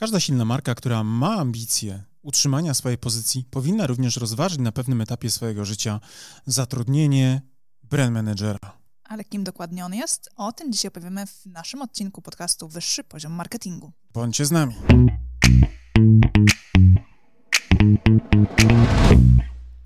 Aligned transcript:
Każda 0.00 0.20
silna 0.20 0.44
marka, 0.44 0.74
która 0.74 1.04
ma 1.04 1.36
ambicje 1.36 2.02
utrzymania 2.22 2.74
swojej 2.74 2.98
pozycji, 2.98 3.44
powinna 3.50 3.86
również 3.86 4.16
rozważyć 4.16 4.58
na 4.58 4.72
pewnym 4.72 5.00
etapie 5.00 5.30
swojego 5.30 5.64
życia 5.64 6.00
zatrudnienie 6.46 7.42
brand 7.82 8.14
managera. 8.14 8.78
Ale 9.04 9.24
kim 9.24 9.44
dokładnie 9.44 9.84
on 9.84 9.94
jest? 9.94 10.30
O 10.36 10.52
tym 10.52 10.72
dzisiaj 10.72 10.88
opowiemy 10.88 11.26
w 11.26 11.46
naszym 11.46 11.82
odcinku 11.82 12.22
podcastu 12.22 12.68
Wyższy 12.68 13.04
Poziom 13.04 13.32
Marketingu. 13.32 13.92
Bądźcie 14.12 14.46
z 14.46 14.50
nami. 14.50 14.74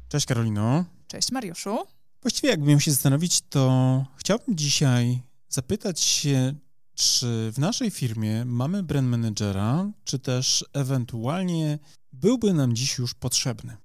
Cześć 0.08 0.26
Karolino. 0.26 0.84
Cześć 1.06 1.32
Mariuszu. 1.32 1.78
Właściwie 2.22 2.48
jakbym 2.48 2.68
miał 2.68 2.80
się 2.80 2.90
zastanowić, 2.90 3.40
to 3.40 4.04
chciałbym 4.16 4.56
dzisiaj 4.56 5.22
zapytać 5.48 6.00
się, 6.00 6.54
czy 6.94 7.52
w 7.52 7.58
naszej 7.58 7.90
firmie 7.90 8.44
mamy 8.44 8.82
brand 8.82 9.08
managera, 9.08 9.90
czy 10.04 10.18
też 10.18 10.64
ewentualnie 10.72 11.78
byłby 12.12 12.52
nam 12.52 12.74
dziś 12.74 12.98
już 12.98 13.14
potrzebny? 13.14 13.76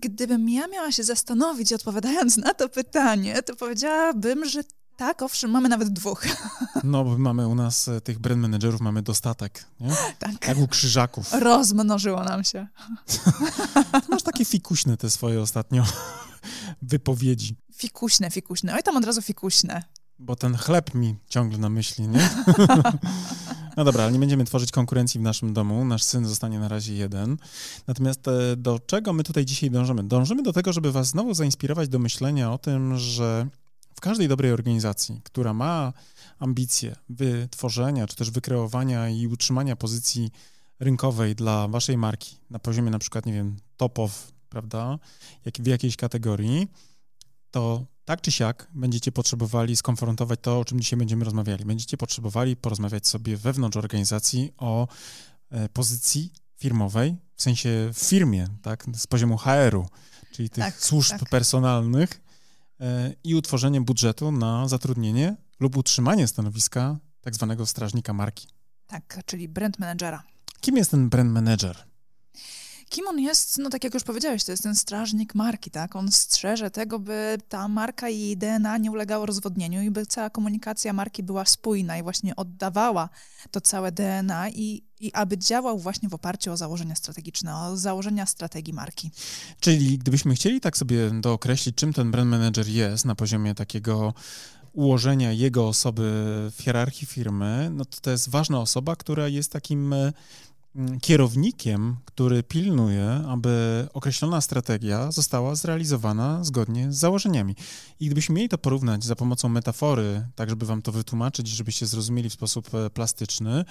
Gdybym 0.00 0.48
ja 0.48 0.68
miała 0.68 0.92
się 0.92 1.04
zastanowić, 1.04 1.72
odpowiadając 1.72 2.36
na 2.36 2.54
to 2.54 2.68
pytanie, 2.68 3.42
to 3.42 3.56
powiedziałabym, 3.56 4.48
że 4.48 4.62
tak, 4.96 5.22
owszem, 5.22 5.50
mamy 5.50 5.68
nawet 5.68 5.88
dwóch. 5.88 6.24
No, 6.84 7.04
bo 7.04 7.18
mamy 7.18 7.48
u 7.48 7.54
nas 7.54 7.88
e, 7.88 8.00
tych 8.00 8.18
brand 8.18 8.40
managerów, 8.40 8.80
mamy 8.80 9.02
dostatek, 9.02 9.64
nie? 9.80 9.96
Tak. 10.18 10.48
Jak 10.48 10.58
u 10.58 10.68
krzyżaków. 10.68 11.32
Rozmnożyło 11.32 12.24
nam 12.24 12.44
się. 12.44 12.66
masz 14.10 14.22
takie 14.22 14.44
fikuśne 14.44 14.96
te 14.96 15.10
swoje 15.10 15.40
ostatnio 15.40 15.84
wypowiedzi. 16.82 17.56
Fikuśne, 17.74 18.30
fikuśne. 18.30 18.74
Oj, 18.74 18.82
tam 18.82 18.96
od 18.96 19.04
razu 19.04 19.22
fikuśne. 19.22 19.82
Bo 20.18 20.36
ten 20.36 20.56
chleb 20.56 20.94
mi 20.94 21.16
ciągle 21.28 21.58
na 21.58 21.68
myśli, 21.68 22.08
nie? 22.08 22.28
No 23.76 23.84
dobra, 23.84 24.02
ale 24.02 24.12
nie 24.12 24.18
będziemy 24.18 24.44
tworzyć 24.44 24.70
konkurencji 24.70 25.20
w 25.20 25.22
naszym 25.22 25.52
domu. 25.52 25.84
Nasz 25.84 26.02
syn 26.02 26.26
zostanie 26.26 26.58
na 26.58 26.68
razie 26.68 26.94
jeden. 26.94 27.36
Natomiast 27.86 28.28
e, 28.28 28.56
do 28.56 28.78
czego 28.78 29.12
my 29.12 29.24
tutaj 29.24 29.44
dzisiaj 29.44 29.70
dążymy? 29.70 30.02
Dążymy 30.02 30.42
do 30.42 30.52
tego, 30.52 30.72
żeby 30.72 30.92
was 30.92 31.08
znowu 31.08 31.34
zainspirować 31.34 31.88
do 31.88 31.98
myślenia 31.98 32.52
o 32.52 32.58
tym, 32.58 32.98
że 32.98 33.46
w 33.96 34.00
każdej 34.00 34.28
dobrej 34.28 34.52
organizacji, 34.52 35.20
która 35.24 35.54
ma 35.54 35.92
ambicje 36.38 36.96
wytworzenia, 37.08 38.06
czy 38.06 38.16
też 38.16 38.30
wykreowania 38.30 39.08
i 39.08 39.26
utrzymania 39.26 39.76
pozycji 39.76 40.30
rynkowej 40.80 41.34
dla 41.34 41.68
waszej 41.68 41.98
marki 41.98 42.36
na 42.50 42.58
poziomie 42.58 42.90
na 42.90 42.98
przykład, 42.98 43.26
nie 43.26 43.32
wiem, 43.32 43.56
topow, 43.76 44.32
prawda, 44.48 44.98
jak 45.44 45.54
w 45.58 45.66
jakiejś 45.66 45.96
kategorii, 45.96 46.68
to 47.50 47.86
tak 48.04 48.20
czy 48.20 48.32
siak 48.32 48.68
będziecie 48.74 49.12
potrzebowali 49.12 49.76
skonfrontować 49.76 50.40
to, 50.42 50.58
o 50.58 50.64
czym 50.64 50.80
dzisiaj 50.80 50.98
będziemy 50.98 51.24
rozmawiali. 51.24 51.64
Będziecie 51.64 51.96
potrzebowali 51.96 52.56
porozmawiać 52.56 53.06
sobie 53.06 53.36
wewnątrz 53.36 53.76
organizacji 53.76 54.52
o 54.56 54.88
e, 55.50 55.68
pozycji 55.68 56.32
firmowej, 56.56 57.16
w 57.36 57.42
sensie 57.42 57.90
w 57.94 57.98
firmie, 57.98 58.48
tak, 58.62 58.84
z 58.96 59.06
poziomu 59.06 59.36
HR-u, 59.38 59.88
czyli 60.32 60.50
tych 60.50 60.64
tak, 60.64 60.80
służb 60.80 61.10
tak. 61.10 61.28
personalnych 61.28 62.20
e, 62.80 63.14
i 63.24 63.34
utworzenie 63.34 63.80
budżetu 63.80 64.32
na 64.32 64.68
zatrudnienie 64.68 65.36
lub 65.60 65.76
utrzymanie 65.76 66.26
stanowiska 66.26 66.98
tak 67.20 67.34
zwanego 67.34 67.66
strażnika 67.66 68.12
marki. 68.12 68.48
Tak, 68.86 69.20
czyli 69.26 69.48
brand 69.48 69.78
managera. 69.78 70.22
Kim 70.60 70.76
jest 70.76 70.90
ten 70.90 71.08
brand 71.08 71.30
manager? 71.30 71.84
Kim 72.94 73.08
on 73.08 73.20
jest? 73.20 73.58
No 73.58 73.70
tak 73.70 73.84
jak 73.84 73.94
już 73.94 74.02
powiedziałeś, 74.02 74.44
to 74.44 74.52
jest 74.52 74.62
ten 74.62 74.74
strażnik 74.74 75.34
marki, 75.34 75.70
tak? 75.70 75.96
On 75.96 76.12
strzeże 76.12 76.70
tego, 76.70 76.98
by 76.98 77.38
ta 77.48 77.68
marka 77.68 78.08
i 78.08 78.20
jej 78.20 78.36
DNA 78.36 78.78
nie 78.78 78.90
ulegało 78.90 79.26
rozwodnieniu 79.26 79.82
i 79.82 79.90
by 79.90 80.06
cała 80.06 80.30
komunikacja 80.30 80.92
marki 80.92 81.22
była 81.22 81.44
spójna 81.44 81.98
i 81.98 82.02
właśnie 82.02 82.36
oddawała 82.36 83.08
to 83.50 83.60
całe 83.60 83.92
DNA 83.92 84.48
i, 84.48 84.82
i 85.00 85.12
aby 85.12 85.38
działał 85.38 85.78
właśnie 85.78 86.08
w 86.08 86.14
oparciu 86.14 86.52
o 86.52 86.56
założenia 86.56 86.94
strategiczne, 86.94 87.56
o 87.56 87.76
założenia 87.76 88.26
strategii 88.26 88.74
marki. 88.74 89.10
Czyli 89.60 89.98
gdybyśmy 89.98 90.34
chcieli 90.34 90.60
tak 90.60 90.76
sobie 90.76 91.10
dookreślić, 91.10 91.76
czym 91.76 91.92
ten 91.92 92.10
brand 92.10 92.30
manager 92.30 92.68
jest 92.68 93.04
na 93.04 93.14
poziomie 93.14 93.54
takiego 93.54 94.14
ułożenia 94.72 95.32
jego 95.32 95.68
osoby 95.68 96.02
w 96.56 96.62
hierarchii 96.62 97.06
firmy, 97.06 97.70
no 97.72 97.84
to 97.84 98.00
to 98.00 98.10
jest 98.10 98.28
ważna 98.28 98.60
osoba, 98.60 98.96
która 98.96 99.28
jest 99.28 99.52
takim 99.52 99.94
Mm, 99.94 100.12
kierownikiem, 101.00 101.96
który 102.04 102.42
pilnuje, 102.42 103.06
aby 103.28 103.86
określona 103.92 104.40
strategia 104.40 105.12
została 105.12 105.54
zrealizowana 105.54 106.44
zgodnie 106.44 106.92
z 106.92 106.96
założeniami. 106.96 107.56
I 108.00 108.06
gdybyśmy 108.06 108.34
mieli 108.34 108.48
to 108.48 108.58
porównać 108.58 109.04
za 109.04 109.16
pomocą 109.16 109.48
metafory, 109.48 110.26
tak 110.34 110.50
żeby 110.50 110.66
wam 110.66 110.82
to 110.82 110.92
wytłumaczyć, 110.92 111.48
żebyście 111.48 111.86
zrozumieli 111.86 112.30
w 112.30 112.32
sposób 112.32 112.74
e, 112.74 112.90
plastyczny, 112.90 113.64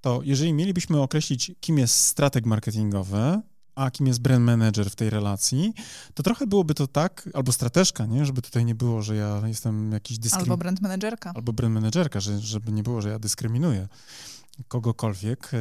to 0.00 0.20
jeżeli 0.24 0.52
mielibyśmy 0.52 1.00
określić, 1.00 1.52
kim 1.60 1.78
jest 1.78 1.94
strateg 1.94 2.46
marketingowy, 2.46 3.40
a 3.74 3.90
kim 3.90 4.06
jest 4.06 4.20
brand 4.20 4.44
manager 4.44 4.90
w 4.90 4.96
tej 4.96 5.10
relacji, 5.10 5.74
to 6.14 6.22
trochę 6.22 6.46
byłoby 6.46 6.74
to 6.74 6.86
tak, 6.86 7.28
albo 7.34 7.52
strateżka, 7.52 8.06
nie? 8.06 8.26
żeby 8.26 8.42
tutaj 8.42 8.64
nie 8.64 8.74
było, 8.74 9.02
że 9.02 9.16
ja 9.16 9.42
jestem 9.46 9.92
jakiś 9.92 10.18
dyskryminator. 10.18 10.52
Albo 10.52 10.60
brand 10.62 10.80
managerka. 10.80 11.32
Albo 11.34 11.52
brand 11.52 11.74
managerka, 11.74 12.20
że, 12.20 12.40
żeby 12.40 12.72
nie 12.72 12.82
było, 12.82 13.02
że 13.02 13.08
ja 13.08 13.18
dyskryminuję 13.18 13.88
kogokolwiek 14.68 15.50
e, 15.54 15.56
e, 15.56 15.60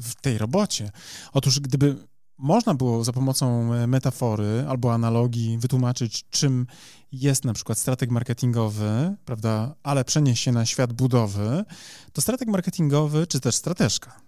w 0.00 0.14
tej 0.20 0.38
robocie. 0.38 0.90
Otóż 1.32 1.60
gdyby 1.60 1.96
można 2.38 2.74
było 2.74 3.04
za 3.04 3.12
pomocą 3.12 3.70
metafory 3.86 4.64
albo 4.68 4.94
analogii 4.94 5.58
wytłumaczyć, 5.58 6.24
czym 6.30 6.66
jest 7.12 7.44
na 7.44 7.52
przykład 7.52 7.78
strateg 7.78 8.10
marketingowy, 8.10 9.16
prawda, 9.24 9.74
ale 9.82 10.04
przenieść 10.04 10.42
się 10.42 10.52
na 10.52 10.66
świat 10.66 10.92
budowy, 10.92 11.64
to 12.12 12.22
strateg 12.22 12.48
marketingowy, 12.48 13.26
czy 13.26 13.40
też 13.40 13.54
strateżka, 13.54 14.20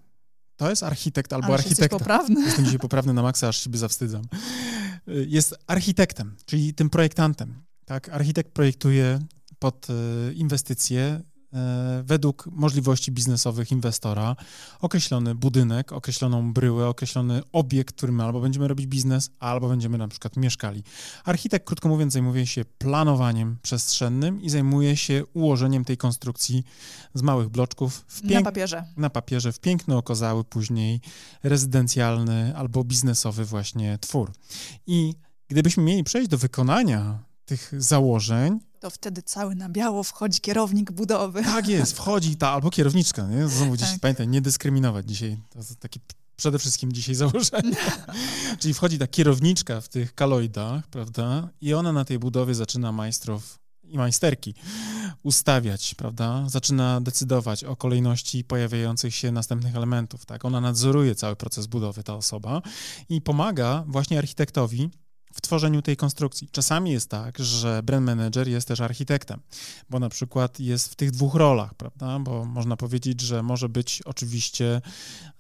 to 0.57 0.71
jest 0.71 0.83
architekt 0.83 1.33
albo 1.33 1.47
ale 1.47 1.55
architekta. 1.55 1.99
poprawny. 1.99 2.41
Jestem 2.47 2.65
dzisiaj 2.65 2.79
poprawny 2.79 3.13
na 3.13 3.23
maksa, 3.23 3.49
aż 3.49 3.65
siebie 3.65 3.79
zawstydzam. 3.79 4.23
Jest 5.07 5.55
architektem, 5.67 6.37
czyli 6.47 6.75
tym 6.75 6.91
projektantem. 6.91 7.63
Tak, 7.85 8.09
architekt 8.09 8.53
projektuje 8.53 9.19
pod 9.59 9.87
e, 9.91 10.33
inwestycje 10.33 11.05
E, 11.15 11.32
według 12.03 12.49
możliwości 12.53 13.13
biznesowych 13.13 13.73
inwestora 13.73 14.37
określony 14.81 15.35
budynek, 15.35 15.93
określoną 15.93 16.53
bryłę, 16.53 16.89
określony 16.89 17.43
obiekt, 17.53 17.97
którym 17.97 18.21
albo 18.21 18.41
będziemy 18.41 18.69
robić 18.69 18.87
biznes, 18.87 19.31
albo 19.39 19.69
będziemy 19.69 19.99
na 19.99 20.09
przykład 20.09 20.37
mieszkali. 20.37 20.83
Architekt, 21.25 21.67
krótko 21.67 21.89
mówiąc, 21.89 22.13
zajmuje 22.13 22.47
się 22.47 22.65
planowaniem 22.65 23.59
przestrzennym 23.63 24.43
i 24.43 24.51
zajmuje 24.51 24.97
się 24.97 25.25
ułożeniem 25.35 25.85
tej 25.85 25.97
konstrukcji 25.97 26.65
z 27.15 27.23
małych 27.23 27.49
bloczków 27.49 28.07
na 28.25 28.43
papierze. 28.43 28.85
Na 28.97 29.11
papierze, 29.11 29.53
w 29.53 29.61
piękny, 29.61 29.97
okazały 29.97 30.45
później 30.45 31.01
rezydencjalny 31.43 32.57
albo 32.57 32.85
biznesowy 32.85 33.45
właśnie 33.45 33.99
twór. 34.01 34.33
I 34.87 35.15
gdybyśmy 35.49 35.83
mieli 35.83 36.05
przejść 36.05 36.29
do 36.29 36.39
wykonania 36.39 37.19
tych 37.45 37.75
założeń, 37.79 38.61
to 38.83 38.91
wtedy 38.91 39.23
cały 39.23 39.55
na 39.55 39.69
biało 39.69 40.03
wchodzi 40.03 40.41
kierownik 40.41 40.93
budowy. 40.93 41.43
Tak 41.43 41.69
jest, 41.69 41.97
wchodzi 41.97 42.37
ta 42.37 42.51
albo 42.51 42.71
kierowniczka, 42.71 43.27
nie? 43.27 43.49
Znowu 43.49 43.77
tak. 43.77 43.89
pamiętaj, 44.01 44.29
nie 44.29 44.41
dyskryminować 44.41 45.09
dzisiaj. 45.09 45.39
To 45.51 45.59
jest 45.59 45.81
takie 45.81 46.01
przede 46.37 46.59
wszystkim 46.59 46.93
dzisiaj 46.93 47.15
założenie. 47.15 47.77
Czyli 48.61 48.75
wchodzi 48.75 48.99
ta 48.99 49.07
kierowniczka 49.07 49.81
w 49.81 49.89
tych 49.89 50.15
kaloidach, 50.15 50.87
prawda? 50.89 51.49
I 51.61 51.75
ona 51.75 51.93
na 51.93 52.05
tej 52.05 52.19
budowie 52.19 52.55
zaczyna 52.55 52.93
majstrów 52.93 53.59
i 53.83 53.99
majsterki 53.99 54.55
ustawiać, 55.23 55.95
prawda? 55.95 56.45
Zaczyna 56.49 57.01
decydować 57.01 57.65
o 57.65 57.77
kolejności 57.77 58.45
pojawiających 58.45 59.15
się 59.15 59.33
następnych 59.33 59.77
elementów, 59.77 60.27
tak? 60.27 60.45
Ona 60.45 60.61
nadzoruje 60.61 61.15
cały 61.15 61.37
proces 61.37 61.67
budowy, 61.67 62.03
ta 62.03 62.15
osoba 62.15 62.63
i 63.09 63.21
pomaga 63.21 63.85
właśnie 63.87 64.19
architektowi 64.19 64.91
w 65.33 65.41
tworzeniu 65.41 65.83
tej 65.83 65.97
konstrukcji. 65.97 66.49
Czasami 66.53 66.91
jest 66.91 67.09
tak, 67.09 67.39
że 67.39 67.83
brand 67.83 68.07
manager 68.07 68.49
jest 68.49 68.69
też 68.69 68.81
architektem, 68.81 69.41
bo 69.91 69.99
na 69.99 70.09
przykład 70.09 70.61
jest 70.61 70.93
w 70.93 70.95
tych 70.95 71.11
dwóch 71.11 71.35
rolach, 71.35 71.75
prawda? 71.75 72.19
Bo 72.19 72.45
można 72.45 72.77
powiedzieć, 72.77 73.21
że 73.21 73.43
może 73.43 73.69
być 73.69 74.03
oczywiście 74.03 74.81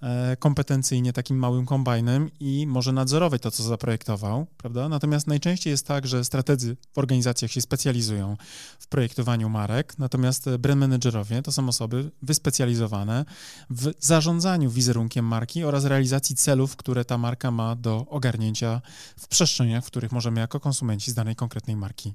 e, 0.02 0.36
kompetencyjnie 0.36 1.12
takim 1.12 1.36
małym 1.36 1.66
kombajnem 1.66 2.30
i 2.40 2.66
może 2.66 2.92
nadzorować 2.92 3.42
to, 3.42 3.50
co 3.50 3.62
zaprojektował, 3.62 4.46
prawda? 4.56 4.88
Natomiast 4.88 5.26
najczęściej 5.26 5.70
jest 5.70 5.86
tak, 5.86 6.06
że 6.06 6.24
strategzy 6.24 6.76
w 6.92 6.98
organizacjach 6.98 7.52
się 7.52 7.60
specjalizują 7.60 8.36
w 8.78 8.86
projektowaniu 8.86 9.48
marek, 9.48 9.98
natomiast 9.98 10.50
brand 10.56 10.80
managerowie 10.80 11.42
to 11.42 11.52
są 11.52 11.68
osoby 11.68 12.10
wyspecjalizowane 12.22 13.24
w 13.70 13.92
zarządzaniu 13.98 14.70
wizerunkiem 14.70 15.24
marki 15.24 15.64
oraz 15.64 15.84
realizacji 15.84 16.36
celów, 16.36 16.76
które 16.76 17.04
ta 17.04 17.18
marka 17.18 17.50
ma 17.50 17.76
do 17.76 18.06
ogarnięcia 18.08 18.80
w 19.16 19.28
przestrzeniach 19.28 19.81
w 19.82 19.86
których 19.86 20.12
możemy 20.12 20.40
jako 20.40 20.60
konsumenci 20.60 21.10
z 21.10 21.14
danej 21.14 21.36
konkretnej 21.36 21.76
marki 21.76 22.14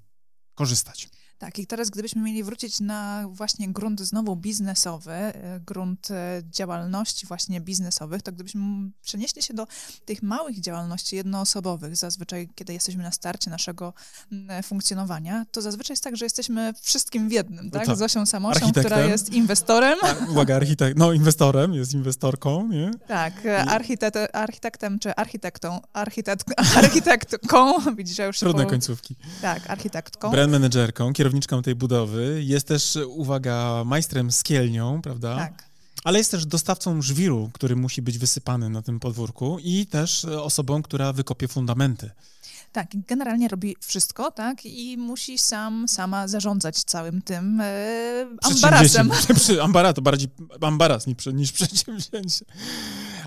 korzystać. 0.55 1.09
Tak, 1.37 1.59
i 1.59 1.67
teraz 1.67 1.89
gdybyśmy 1.89 2.21
mieli 2.21 2.43
wrócić 2.43 2.79
na 2.79 3.25
właśnie 3.29 3.69
grunt 3.69 4.01
znowu 4.01 4.35
biznesowy, 4.35 5.11
e, 5.11 5.59
grunt 5.65 6.11
e, 6.11 6.41
działalności 6.51 7.27
właśnie 7.27 7.61
biznesowych, 7.61 8.21
to 8.21 8.31
gdybyśmy 8.31 8.61
przenieśli 9.01 9.41
się 9.41 9.53
do 9.53 9.67
tych 10.05 10.23
małych 10.23 10.59
działalności 10.59 11.15
jednoosobowych, 11.15 11.95
zazwyczaj 11.95 12.49
kiedy 12.55 12.73
jesteśmy 12.73 13.03
na 13.03 13.11
starcie 13.11 13.49
naszego 13.49 13.93
funkcjonowania, 14.63 15.45
to 15.51 15.61
zazwyczaj 15.61 15.93
jest 15.93 16.03
tak, 16.03 16.17
że 16.17 16.25
jesteśmy 16.25 16.73
wszystkim 16.81 17.29
w 17.29 17.31
jednym, 17.31 17.71
tak? 17.71 17.85
tak. 17.85 18.01
Osią 18.01 18.25
Samoszą, 18.25 18.71
która 18.71 18.99
jest 18.99 19.33
inwestorem. 19.33 19.97
Uwaga, 20.29 20.55
architekt, 20.55 20.97
no 20.97 21.13
inwestorem, 21.13 21.73
jest 21.73 21.93
inwestorką, 21.93 22.67
nie? 22.67 22.91
Tak, 23.07 23.33
architekt, 23.67 24.17
architektem 24.33 24.99
czy 24.99 25.15
architektą, 25.15 25.81
architekt, 25.93 26.53
architektką, 26.83 27.73
widzisz, 27.95 28.17
ja 28.17 28.25
już 28.25 28.39
Trudne 28.39 28.63
po... 28.63 28.69
końcówki. 28.69 29.15
Tak, 29.41 29.69
architektką. 29.69 30.31
Brand 30.31 30.51
managerką, 30.51 31.13
kierowniczką 31.27 31.61
tej 31.61 31.75
budowy, 31.75 32.43
jest 32.43 32.67
też, 32.67 32.97
uwaga, 33.07 33.83
majstrem 33.85 34.31
skielnią, 34.31 35.01
prawda? 35.01 35.35
Tak. 35.35 35.63
Ale 36.03 36.17
jest 36.17 36.31
też 36.31 36.45
dostawcą 36.45 37.01
żwiru, 37.01 37.49
który 37.53 37.75
musi 37.75 38.01
być 38.01 38.17
wysypany 38.17 38.69
na 38.69 38.81
tym 38.81 38.99
podwórku 38.99 39.57
i 39.63 39.85
też 39.85 40.25
osobą, 40.25 40.83
która 40.83 41.13
wykopie 41.13 41.47
fundamenty. 41.47 42.11
Tak, 42.71 42.87
generalnie 43.07 43.47
robi 43.47 43.75
wszystko, 43.79 44.31
tak, 44.31 44.65
i 44.65 44.97
musi 44.97 45.37
sam, 45.37 45.87
sama 45.87 46.27
zarządzać 46.27 46.83
całym 46.83 47.21
tym 47.21 47.61
e, 47.61 48.27
ambarasem. 48.41 49.11
Ambara 49.61 49.93
to 49.93 50.01
bardziej 50.01 50.27
ambaras 50.61 51.07
niż, 51.07 51.25
niż 51.33 51.51
przedsięwzięcie. 51.51 52.45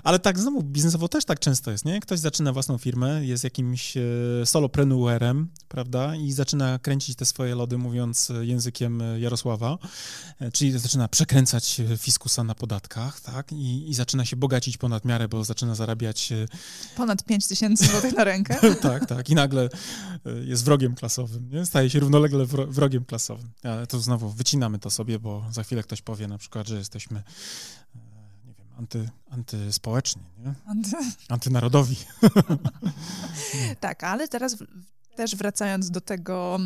Ale 0.03 0.19
tak 0.19 0.39
znowu 0.39 0.63
biznesowo 0.63 1.07
też 1.07 1.25
tak 1.25 1.39
często 1.39 1.71
jest, 1.71 1.85
nie? 1.85 1.99
Ktoś 1.99 2.19
zaczyna 2.19 2.53
własną 2.53 2.77
firmę, 2.77 3.25
jest 3.25 3.43
jakimś 3.43 3.97
e, 3.97 4.01
soloprenuerem, 4.45 5.47
prawda? 5.67 6.15
I 6.15 6.31
zaczyna 6.31 6.79
kręcić 6.79 7.15
te 7.15 7.25
swoje 7.25 7.55
lody, 7.55 7.77
mówiąc 7.77 8.31
językiem 8.41 9.03
Jarosława, 9.17 9.77
e, 10.39 10.51
czyli 10.51 10.79
zaczyna 10.79 11.07
przekręcać 11.07 11.81
fiskusa 11.97 12.43
na 12.43 12.55
podatkach, 12.55 13.21
tak? 13.21 13.51
I, 13.51 13.89
i 13.89 13.93
zaczyna 13.93 14.25
się 14.25 14.35
bogacić 14.35 14.77
ponad 14.77 15.05
miarę, 15.05 15.27
bo 15.27 15.43
zaczyna 15.43 15.75
zarabiać... 15.75 16.31
E, 16.31 16.47
ponad 16.95 17.23
5 17.23 17.47
tysięcy 17.47 17.85
złotych 17.85 18.13
na 18.13 18.23
rękę. 18.23 18.59
tak, 18.81 19.05
tak. 19.05 19.29
I 19.29 19.35
nagle 19.35 19.69
jest 20.45 20.65
wrogiem 20.65 20.95
klasowym, 20.95 21.49
nie? 21.51 21.65
Staje 21.65 21.89
się 21.89 21.99
równolegle 21.99 22.45
wrogiem 22.45 23.05
klasowym. 23.05 23.49
Ale 23.63 23.87
to 23.87 23.99
znowu 23.99 24.29
wycinamy 24.29 24.79
to 24.79 24.89
sobie, 24.89 25.19
bo 25.19 25.45
za 25.51 25.63
chwilę 25.63 25.83
ktoś 25.83 26.01
powie 26.01 26.27
na 26.27 26.37
przykład, 26.37 26.67
że 26.67 26.77
jesteśmy 26.77 27.23
anty, 28.77 29.09
antyspołeczni, 29.29 30.23
nie? 30.37 30.53
Anty... 30.65 30.97
Antynarodowi. 31.29 31.95
tak, 33.79 34.03
ale 34.03 34.27
teraz 34.27 34.57
też 35.15 35.35
wracając 35.35 35.91
do 35.91 36.01
tego, 36.01 36.59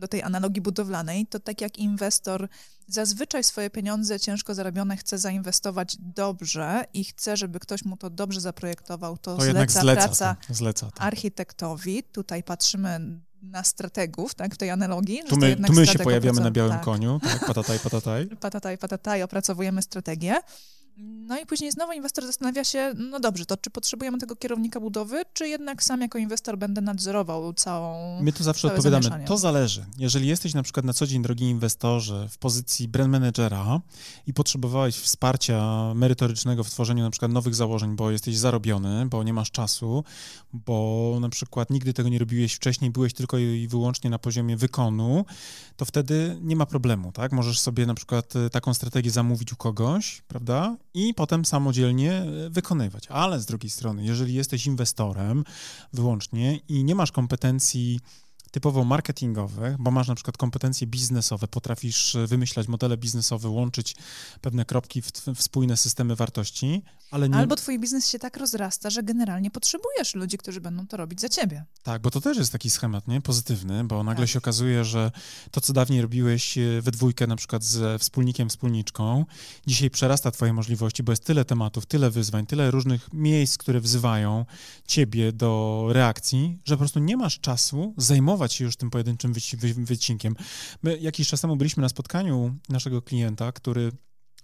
do 0.00 0.08
tej 0.08 0.22
analogii 0.22 0.62
budowlanej, 0.62 1.26
to 1.26 1.40
tak 1.40 1.60
jak 1.60 1.78
inwestor 1.78 2.48
zazwyczaj 2.86 3.44
swoje 3.44 3.70
pieniądze 3.70 4.20
ciężko 4.20 4.54
zarobione 4.54 4.96
chce 4.96 5.18
zainwestować 5.18 5.96
dobrze 6.00 6.84
i 6.94 7.04
chce, 7.04 7.36
żeby 7.36 7.60
ktoś 7.60 7.84
mu 7.84 7.96
to 7.96 8.10
dobrze 8.10 8.40
zaprojektował, 8.40 9.18
to, 9.18 9.36
to 9.36 9.42
zleca, 9.42 9.80
zleca 9.80 10.06
praca 10.06 10.36
zleca 10.50 10.90
architektowi. 10.98 12.02
Tutaj 12.02 12.42
patrzymy 12.42 13.20
na 13.42 13.64
strategów, 13.64 14.34
tak, 14.34 14.54
w 14.54 14.58
tej 14.58 14.70
analogii. 14.70 15.20
Tu 15.28 15.36
my, 15.36 15.56
tu 15.56 15.72
my 15.72 15.86
się 15.86 15.98
pojawiamy 15.98 16.40
na 16.40 16.50
białym 16.50 16.72
tak. 16.72 16.82
koniu, 16.82 17.20
tak, 17.22 17.46
patataj, 17.54 17.78
patataj. 17.78 18.26
Patataj, 18.26 18.78
patataj, 18.78 19.22
opracowujemy 19.22 19.82
strategię. 19.82 20.36
No 21.02 21.38
i 21.38 21.46
później 21.46 21.72
znowu 21.72 21.92
inwestor 21.92 22.26
zastanawia 22.26 22.64
się, 22.64 22.92
no 22.96 23.20
dobrze, 23.20 23.46
to 23.46 23.56
czy 23.56 23.70
potrzebujemy 23.70 24.18
tego 24.18 24.36
kierownika 24.36 24.80
budowy, 24.80 25.22
czy 25.34 25.48
jednak 25.48 25.82
sam 25.82 26.00
jako 26.00 26.18
inwestor 26.18 26.58
będę 26.58 26.80
nadzorował 26.80 27.52
całą. 27.52 28.22
My 28.22 28.32
tu 28.32 28.44
zawsze 28.44 28.68
odpowiadamy, 28.68 29.24
to 29.26 29.38
zależy. 29.38 29.86
Jeżeli 29.98 30.28
jesteś 30.28 30.54
na 30.54 30.62
przykład 30.62 30.86
na 30.86 30.92
co 30.92 31.06
dzień, 31.06 31.22
drogi 31.22 31.44
inwestorze, 31.44 32.28
w 32.28 32.38
pozycji 32.38 32.88
brand 32.88 33.10
managera 33.10 33.80
i 34.26 34.34
potrzebowałeś 34.34 34.96
wsparcia 34.96 35.62
merytorycznego 35.94 36.64
w 36.64 36.70
tworzeniu 36.70 37.04
na 37.04 37.10
przykład 37.10 37.32
nowych 37.32 37.54
założeń, 37.54 37.96
bo 37.96 38.10
jesteś 38.10 38.36
zarobiony, 38.36 39.06
bo 39.06 39.22
nie 39.22 39.32
masz 39.32 39.50
czasu, 39.50 40.04
bo 40.52 41.16
na 41.20 41.28
przykład 41.28 41.70
nigdy 41.70 41.92
tego 41.92 42.08
nie 42.08 42.18
robiłeś 42.18 42.54
wcześniej, 42.54 42.90
byłeś 42.90 43.14
tylko 43.14 43.38
i 43.38 43.68
wyłącznie 43.68 44.10
na 44.10 44.18
poziomie 44.18 44.56
wykonu, 44.56 45.24
to 45.76 45.84
wtedy 45.84 46.38
nie 46.42 46.56
ma 46.56 46.66
problemu, 46.66 47.12
tak? 47.12 47.32
Możesz 47.32 47.60
sobie 47.60 47.86
na 47.86 47.94
przykład 47.94 48.36
e, 48.36 48.50
taką 48.50 48.74
strategię 48.74 49.10
zamówić 49.10 49.52
u 49.52 49.56
kogoś, 49.56 50.22
prawda? 50.28 50.76
I 50.94 51.14
potem 51.14 51.44
samodzielnie 51.44 52.12
e, 52.12 52.50
wykonywać. 52.50 53.06
Ale 53.08 53.40
z 53.40 53.46
drugiej 53.46 53.70
strony, 53.70 54.04
jeżeli 54.04 54.34
jesteś 54.34 54.66
inwestorem 54.66 55.44
wyłącznie 55.92 56.60
i 56.68 56.84
nie 56.84 56.94
masz 56.94 57.12
kompetencji 57.12 58.00
typowo 58.50 58.84
marketingowych, 58.84 59.76
bo 59.78 59.90
masz 59.90 60.08
na 60.08 60.14
przykład 60.14 60.36
kompetencje 60.36 60.86
biznesowe, 60.86 61.48
potrafisz 61.48 62.14
e, 62.14 62.26
wymyślać 62.26 62.68
modele 62.68 62.96
biznesowe, 62.96 63.48
łączyć 63.48 63.96
pewne 64.40 64.64
kropki 64.64 65.02
w, 65.02 65.12
w 65.34 65.42
spójne 65.42 65.76
systemy 65.76 66.16
wartości, 66.16 66.82
ale 67.10 67.28
nie... 67.28 67.36
Albo 67.36 67.56
twój 67.56 67.78
biznes 67.78 68.08
się 68.08 68.18
tak 68.18 68.36
rozrasta, 68.36 68.90
że 68.90 69.02
generalnie 69.02 69.50
potrzebujesz 69.50 70.14
ludzi, 70.14 70.38
którzy 70.38 70.60
będą 70.60 70.86
to 70.86 70.96
robić 70.96 71.20
za 71.20 71.28
ciebie. 71.28 71.64
Tak, 71.82 72.02
bo 72.02 72.10
to 72.10 72.20
też 72.20 72.38
jest 72.38 72.52
taki 72.52 72.70
schemat, 72.70 73.08
nie? 73.08 73.20
Pozytywny, 73.20 73.84
bo 73.84 74.04
nagle 74.04 74.24
tak. 74.24 74.32
się 74.32 74.38
okazuje, 74.38 74.84
że 74.84 75.10
to, 75.50 75.60
co 75.60 75.72
dawniej 75.72 76.02
robiłeś 76.02 76.58
e, 76.58 76.82
we 76.82 76.90
dwójkę 76.90 77.26
na 77.26 77.36
przykład 77.36 77.64
ze 77.64 77.98
wspólnikiem, 77.98 78.48
wspólniczką, 78.48 79.24
dzisiaj 79.66 79.90
przerasta 79.90 80.30
twoje 80.30 80.52
możliwości, 80.52 81.02
bo 81.02 81.12
jest 81.12 81.24
tyle 81.24 81.44
tematów, 81.44 81.86
tyle 81.86 82.10
wyzwań, 82.10 82.46
tyle 82.46 82.70
różnych 82.70 83.12
miejsc, 83.12 83.58
które 83.58 83.80
wzywają 83.80 84.46
ciebie 84.86 85.32
do 85.32 85.84
reakcji, 85.88 86.58
że 86.64 86.74
po 86.74 86.78
prostu 86.78 87.00
nie 87.00 87.16
masz 87.16 87.40
czasu 87.40 87.94
zajmować 87.96 88.39
się 88.48 88.64
już 88.64 88.76
tym 88.76 88.90
pojedynczym 88.90 89.34
wycinkiem. 89.76 90.36
My 90.82 90.98
jakiś 90.98 91.28
czas 91.28 91.40
temu 91.40 91.56
byliśmy 91.56 91.80
na 91.80 91.88
spotkaniu 91.88 92.54
naszego 92.68 93.02
klienta, 93.02 93.52
który 93.52 93.92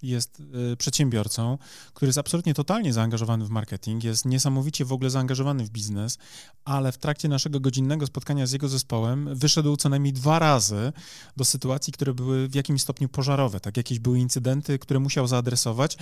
jest 0.02 0.42
y, 0.72 0.76
przedsiębiorcą, 0.76 1.58
który 1.94 2.08
jest 2.08 2.18
absolutnie 2.18 2.54
totalnie 2.54 2.92
zaangażowany 2.92 3.44
w 3.44 3.50
marketing, 3.50 4.04
jest 4.04 4.24
niesamowicie 4.24 4.84
w 4.84 4.92
ogóle 4.92 5.10
zaangażowany 5.10 5.64
w 5.64 5.70
biznes, 5.70 6.18
ale 6.64 6.92
w 6.92 6.98
trakcie 6.98 7.28
naszego 7.28 7.60
godzinnego 7.60 8.06
spotkania 8.06 8.46
z 8.46 8.52
jego 8.52 8.68
zespołem 8.68 9.28
wyszedł 9.34 9.76
co 9.76 9.88
najmniej 9.88 10.12
dwa 10.12 10.38
razy 10.38 10.92
do 11.36 11.44
sytuacji, 11.44 11.92
które 11.92 12.14
były 12.14 12.48
w 12.48 12.54
jakimś 12.54 12.82
stopniu 12.82 13.08
pożarowe, 13.08 13.60
tak 13.60 13.76
jakieś 13.76 13.98
były 13.98 14.18
incydenty, 14.18 14.78
które 14.78 15.00
musiał 15.00 15.26
zaadresować, 15.26 15.96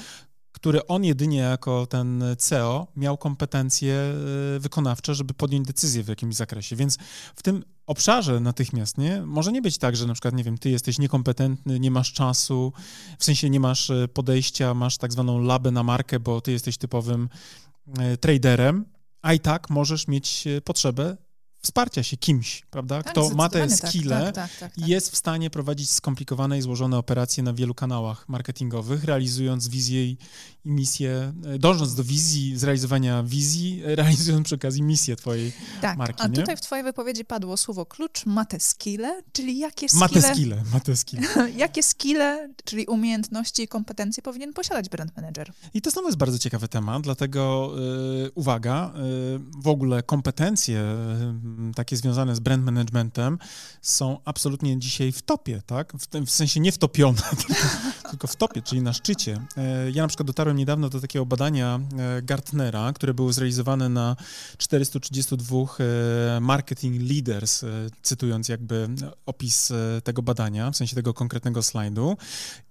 które 0.52 0.87
on 0.87 1.05
jedynie 1.05 1.38
jako 1.38 1.87
ten 1.87 2.25
CEO 2.38 2.87
miał 2.96 3.19
kompetencje 3.19 4.14
y, 4.56 4.61
wykonawcze, 4.61 5.14
żeby 5.14 5.35
podjąć 5.35 5.67
decyzję 5.67 6.02
w 6.02 6.08
jakimś 6.08 6.35
zakresie. 6.35 6.76
Więc 6.76 6.99
w 7.37 7.43
tym 7.43 7.64
obszarze 7.86 8.40
natychmiast, 8.40 8.98
nie? 8.98 9.22
Może 9.26 9.52
nie 9.52 9.62
być 9.62 9.78
tak, 9.78 9.96
że 9.96 10.06
na 10.06 10.12
przykład, 10.12 10.34
nie 10.34 10.44
wiem, 10.44 10.58
ty 10.58 10.70
jesteś 10.70 10.98
niekompetentny, 10.98 11.81
nie 11.81 11.90
masz 11.90 12.12
czasu, 12.12 12.72
w 13.19 13.25
sensie 13.25 13.50
nie 13.50 13.60
masz 13.60 13.90
y, 13.90 14.08
podejścia, 14.14 14.75
masz 14.75 14.98
tak 14.98 15.12
zwaną 15.12 15.38
labę 15.38 15.70
na 15.70 15.82
markę, 15.82 16.20
bo 16.20 16.40
ty 16.40 16.52
jesteś 16.52 16.76
typowym 16.76 17.28
y, 18.12 18.16
traderem, 18.16 18.84
a 19.22 19.34
i 19.34 19.40
tak 19.40 19.70
możesz 19.70 20.08
mieć 20.08 20.44
potrzebę 20.64 21.16
wsparcia 21.64 22.02
się 22.02 22.16
kimś, 22.16 22.62
prawda? 22.70 23.02
Tak, 23.02 23.12
Kto 23.12 23.31
ma 23.31 23.49
te 23.49 23.69
tak, 23.69 23.88
skille 23.88 24.32
tak, 24.32 24.34
tak, 24.34 24.50
tak, 24.61 24.78
i 24.78 24.90
jest 24.90 25.11
w 25.11 25.16
stanie 25.16 25.50
prowadzić 25.50 25.90
skomplikowane 25.90 26.58
i 26.58 26.62
złożone 26.62 26.99
operacje 26.99 27.43
na 27.43 27.52
wielu 27.52 27.75
kanałach 27.75 28.29
marketingowych, 28.29 29.05
realizując 29.05 29.69
wizję 29.69 30.05
i, 30.05 30.19
misję, 30.65 31.32
e, 31.46 31.58
dążąc 31.58 31.94
do 31.94 32.05
wizji, 32.05 32.58
zrealizowania 32.58 33.22
wizji, 33.22 33.82
realizując 34.00 34.46
przy 34.46 34.55
okazji 34.55 34.82
misję 34.82 35.17
twojej 35.17 35.53
tak, 35.81 35.98
marki. 35.98 36.22
A 36.22 36.27
nie? 36.27 36.34
tutaj 36.34 36.56
w 36.56 36.60
twojej 36.60 36.84
wypowiedzi 36.84 37.24
padło 37.24 37.56
słowo 37.56 37.86
klucz, 37.86 38.27
ma 38.27 38.44
te 38.44 38.60
skille, 38.60 39.22
czyli 39.32 39.58
jakie 39.58 39.88
skille... 39.88 40.00
Ma 40.00 40.08
te 40.08 40.22
skille, 40.22 40.62
ma 40.72 40.81
te 40.81 40.96
skille. 40.96 41.29
jakie 41.56 41.82
skille, 41.82 42.48
czyli 42.65 42.86
umiejętności 42.86 43.62
i 43.62 43.69
kompetencje 43.69 44.22
powinien 44.22 44.53
posiadać 44.53 44.88
brand 44.88 45.17
manager? 45.17 45.53
I 45.74 45.82
to 45.82 45.91
znowu 45.91 46.08
jest 46.08 46.19
bardzo 46.19 46.38
ciekawy 46.38 46.69
temat, 46.69 47.03
dlatego 47.03 47.72
yy, 47.77 48.31
uwaga, 48.34 48.93
yy, 48.96 49.41
w 49.62 49.69
ogóle 49.69 50.03
kompetencje 50.03 50.84
takie 51.75 51.96
związane 51.96 52.37
z 52.37 52.41
brand 52.41 52.65
managementem 52.65 53.39
są 53.82 54.19
absolutnie 54.25 54.79
dzisiaj 54.79 55.13
w 55.13 55.23
topie, 55.23 55.63
tak? 55.67 55.93
W, 55.99 56.06
tym, 56.06 56.27
w 56.27 56.31
sensie 56.31 56.61
nie 56.61 56.73
wtopione, 56.73 57.23
tylko, 57.46 57.55
tylko 58.11 58.27
w 58.27 58.37
topie, 58.37 58.63
czyli 58.63 58.82
na 58.82 58.93
szczycie. 58.93 59.46
E, 59.56 59.91
ja 59.91 60.03
na 60.03 60.08
przykład 60.08 60.27
dotarłem 60.27 60.56
niedawno 60.56 60.89
do 60.89 61.01
takiego 61.01 61.27
badania 61.27 61.81
e, 61.99 62.23
Gartnera, 62.23 62.93
które 62.93 63.15
było 63.15 63.32
zrealizowane 63.32 63.89
na 63.89 64.17
432 64.58 65.56
e, 65.56 66.41
marketing 66.41 67.11
leaders, 67.11 67.65
cytując 68.03 68.49
jakby 68.49 68.89
opis 69.27 69.73
tego 70.05 70.23
badania, 70.23 70.70
w 70.70 70.77
sensie 70.77 70.96
tego 70.96 71.15
konkretnego 71.15 71.63
slajdu 71.63 72.17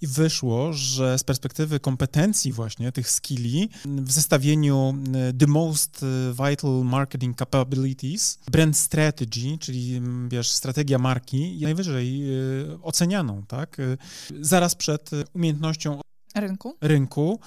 i 0.01 0.07
wyszło, 0.07 0.73
że 0.73 1.17
z 1.17 1.23
perspektywy 1.23 1.79
kompetencji 1.79 2.51
właśnie, 2.51 2.91
tych 2.91 3.09
skilli, 3.09 3.69
w 3.85 4.11
zestawieniu 4.11 4.97
the 5.39 5.47
most 5.47 6.05
vital 6.49 6.71
marketing 6.83 7.37
capabilities, 7.37 8.39
brand 8.51 8.72
brand 8.73 8.77
strategy, 8.77 9.57
czyli 9.59 9.95
mm, 9.95 10.29
wiesz, 10.29 10.49
strategia 10.49 10.99
marki, 10.99 11.59
najwyżej 11.61 12.31
y, 12.71 12.81
ocenianą, 12.81 13.43
tak? 13.47 13.79
Y, 13.79 13.97
zaraz 14.41 14.75
przed 14.75 15.09
umiejętnością 15.33 16.01
rynku, 16.35 16.77
rynku 16.81 17.39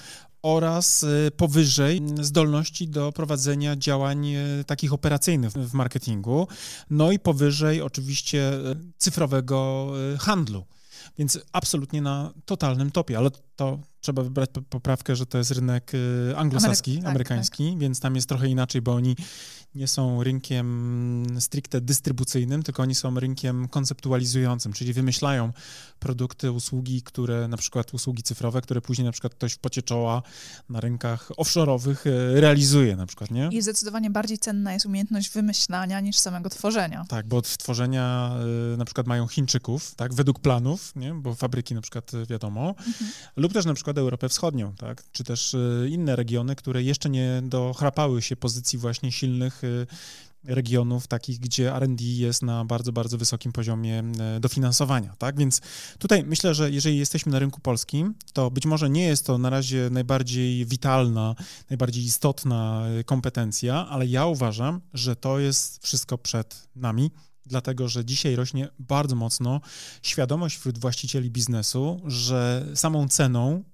oraz 0.43 1.03
y, 1.03 1.31
powyżej 1.37 2.03
zdolności 2.21 2.89
do 2.89 3.13
prowadzenia 3.13 3.77
działań 3.77 4.27
y, 4.27 4.65
takich 4.67 4.93
operacyjnych 4.93 5.53
w 5.53 5.75
marketingu, 5.75 6.49
no 6.91 7.13
i 7.13 7.19
powyżej 7.19 7.83
oczywiście 7.83 8.55
y, 8.55 8.77
cyfrowego 8.99 9.93
handlu. 10.19 10.65
Więc 11.19 11.39
absolutnie 11.53 12.03
na 12.03 12.33
totalnym 12.45 12.91
topie, 12.91 13.19
ale 13.19 13.31
to 13.57 13.79
trzeba 14.07 14.23
wybrać 14.23 14.51
poprawkę, 14.71 15.17
że 15.17 15.27
to 15.27 15.39
jest 15.39 15.51
rynek 15.51 15.93
anglosaski, 16.37 16.91
Amery 16.91 17.03
tak, 17.03 17.11
amerykański, 17.11 17.71
tak. 17.71 17.79
więc 17.79 18.01
tam 18.01 18.17
jest 18.17 18.29
trochę 18.29 18.49
inaczej, 18.49 18.83
bo 18.83 18.95
oni 18.95 19.17
nie 19.77 19.89
są 19.89 20.23
rynkiem 20.25 21.27
stricte 21.41 21.81
dystrybucyjnym, 21.81 22.63
tylko 22.63 22.83
oni 22.83 22.95
są 22.95 23.21
rynkiem 23.21 23.69
konceptualizującym, 23.69 24.73
czyli 24.73 24.93
wymyślają 24.93 25.53
produkty, 25.99 26.53
usługi, 26.53 27.03
które 27.03 27.49
na 27.49 27.57
przykład 27.57 27.95
usługi 27.95 28.23
cyfrowe, 28.23 28.61
które 28.61 28.81
później 28.81 29.05
na 29.05 29.13
przykład 29.13 29.35
ktoś 29.35 29.53
w 29.53 29.59
pocie 29.59 29.83
czoła 29.83 30.23
na 30.69 30.81
rynkach 30.81 31.31
offshore'owych 31.31 31.97
e, 32.07 32.41
realizuje 32.41 32.97
na 32.97 33.07
przykład, 33.07 33.31
nie? 33.31 33.49
I 33.53 33.63
zdecydowanie 33.63 34.11
bardziej 34.11 34.39
cenna 34.39 34.73
jest 34.73 34.87
umiejętność 34.87 35.31
wymyślania 35.31 36.01
niż 36.01 36.17
samego 36.17 36.51
tworzenia. 36.51 37.05
Tak, 37.09 37.29
bo 37.29 37.37
od 37.37 37.59
tworzenia 37.59 38.37
e, 38.75 38.77
na 38.77 38.85
przykład 38.85 39.07
mają 39.07 39.27
Chińczyków, 39.27 39.95
tak, 39.95 40.15
według 40.15 40.41
planów, 40.41 40.97
nie? 40.97 41.15
bo 41.15 41.35
fabryki 41.35 41.75
na 41.75 41.81
przykład 41.81 42.13
wiadomo, 42.29 42.69
mhm. 42.69 43.11
lub 43.37 43.53
też 43.53 43.65
na 43.65 43.75
przykład 43.75 43.96
Europę 44.01 44.29
Wschodnią, 44.29 44.75
tak, 44.75 45.03
czy 45.13 45.25
też 45.25 45.57
inne 45.89 46.17
regiony, 46.17 46.57
które 46.57 46.83
jeszcze 46.83 47.11
nie 47.11 47.43
dochrapały 47.45 48.23
się 48.23 48.37
pozycji 48.37 48.79
właśnie 48.79 49.13
silnych 49.13 49.63
Y, 49.65 49.87
regionów 50.55 51.07
takich, 51.07 51.41
gdzie 51.41 51.75
R&D 51.75 52.05
jest 52.05 52.43
na 52.43 52.65
bardzo, 52.65 52.93
bardzo 52.93 53.19
wysokim 53.19 53.53
poziomie 53.53 54.03
y, 54.37 54.41
dofinansowania, 54.41 55.15
tak? 55.19 55.39
Więc 55.39 55.61
tutaj 55.99 56.25
myślę, 56.25 56.55
że 56.55 56.71
jeżeli 56.71 56.99
jesteśmy 56.99 57.33
na 57.33 57.39
rynku 57.39 57.61
polskim, 57.61 58.15
to 58.33 58.51
być 58.51 58.67
może 58.67 58.91
nie 58.91 59.07
jest 59.07 59.27
to 59.27 59.39
na 59.39 59.51
razie 59.51 59.91
najbardziej 59.91 60.67
witalna, 60.67 61.35
najbardziej 61.71 62.05
istotna 62.05 62.87
y, 63.01 63.05
kompetencja, 63.05 63.89
ale 63.89 64.07
ja 64.07 64.27
uważam, 64.27 64.81
że 64.95 65.17
to 65.17 65.39
jest 65.39 65.83
wszystko 65.83 66.19
przed 66.19 66.69
nami, 66.77 67.11
dlatego 67.47 67.89
że 67.89 68.05
dzisiaj 68.05 68.37
rośnie 68.37 68.69
bardzo 68.79 69.17
mocno 69.17 69.61
świadomość 70.03 70.59
wśród 70.59 70.79
właścicieli 70.79 71.31
biznesu, 71.31 72.01
że 72.05 72.67
samą 72.75 73.09
ceną 73.09 73.65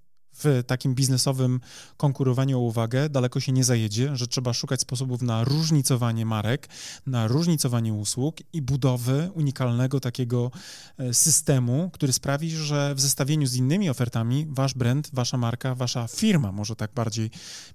w 0.44 0.62
takim 0.66 0.94
biznesowym 0.94 1.60
konkurowaniu 1.96 2.58
o 2.58 2.62
uwagę 2.62 3.08
daleko 3.08 3.40
się 3.40 3.52
nie 3.52 3.64
zajedzie, 3.64 4.16
że 4.16 4.26
trzeba 4.26 4.52
szukać 4.52 4.80
sposobów 4.80 5.22
na 5.22 5.44
różnicowanie 5.44 6.26
marek, 6.26 6.68
na 7.06 7.28
różnicowanie 7.28 7.94
usług 7.94 8.36
i 8.52 8.62
budowy 8.62 9.30
unikalnego 9.34 10.00
takiego 10.00 10.50
e, 10.98 11.14
systemu, 11.14 11.90
który 11.92 12.12
sprawi, 12.12 12.50
że 12.50 12.94
w 12.94 13.00
zestawieniu 13.00 13.46
z 13.46 13.54
innymi 13.54 13.90
ofertami 13.90 14.46
wasz 14.50 14.74
brand, 14.74 15.10
wasza 15.12 15.36
marka, 15.36 15.74
wasza 15.74 16.06
firma, 16.08 16.52
może 16.52 16.76
tak 16.76 16.92
bardziej 16.94 17.30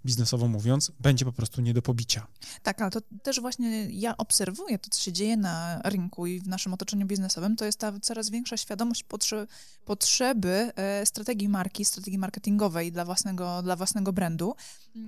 biznesowo 0.06 0.48
mówiąc, 0.48 0.92
będzie 1.00 1.26
po 1.26 1.32
prostu 1.32 1.62
nie 1.62 1.74
do 1.74 1.82
pobicia. 1.82 2.28
Tak, 2.64 2.82
ale 2.82 2.92
to 2.92 3.00
też 3.24 3.42
właśnie 3.42 3.88
ja 3.92 4.18
obserwuję 4.18 4.80
to, 4.80 4.90
co 4.90 5.02
się 5.02 5.12
dzieje 5.12 5.38
na 5.38 5.82
rynku 5.84 6.28
i 6.28 6.40
w 6.40 6.48
naszym 6.48 6.74
otoczeniu 6.74 7.06
biznesowym, 7.06 7.56
to 7.56 7.66
jest 7.66 7.80
ta 7.80 8.00
coraz 8.00 8.30
większa 8.30 8.58
świadomość 8.58 9.04
potrze 9.04 9.48
potrzeby 9.86 10.72
e, 10.76 11.06
strategii 11.06 11.50
marki, 11.50 11.86
strategii 11.86 12.20
marketingu 12.20 12.57
marketingowej 12.58 12.92
dla 12.92 13.06
własnego, 13.06 13.62
dla 13.62 13.76
własnego 13.76 14.14
brandu. 14.14 14.56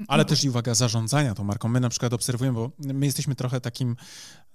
Ale 0.08 0.26
też 0.26 0.44
i 0.44 0.50
uwaga, 0.50 0.76
zarządzania 0.76 1.36
tą 1.36 1.44
marką. 1.44 1.70
My 1.70 1.80
na 1.80 1.90
przykład 1.90 2.14
obserwujemy, 2.14 2.56
bo 2.56 2.72
my 2.80 3.06
jesteśmy 3.06 3.36
trochę 3.36 3.62
takim 3.62 3.96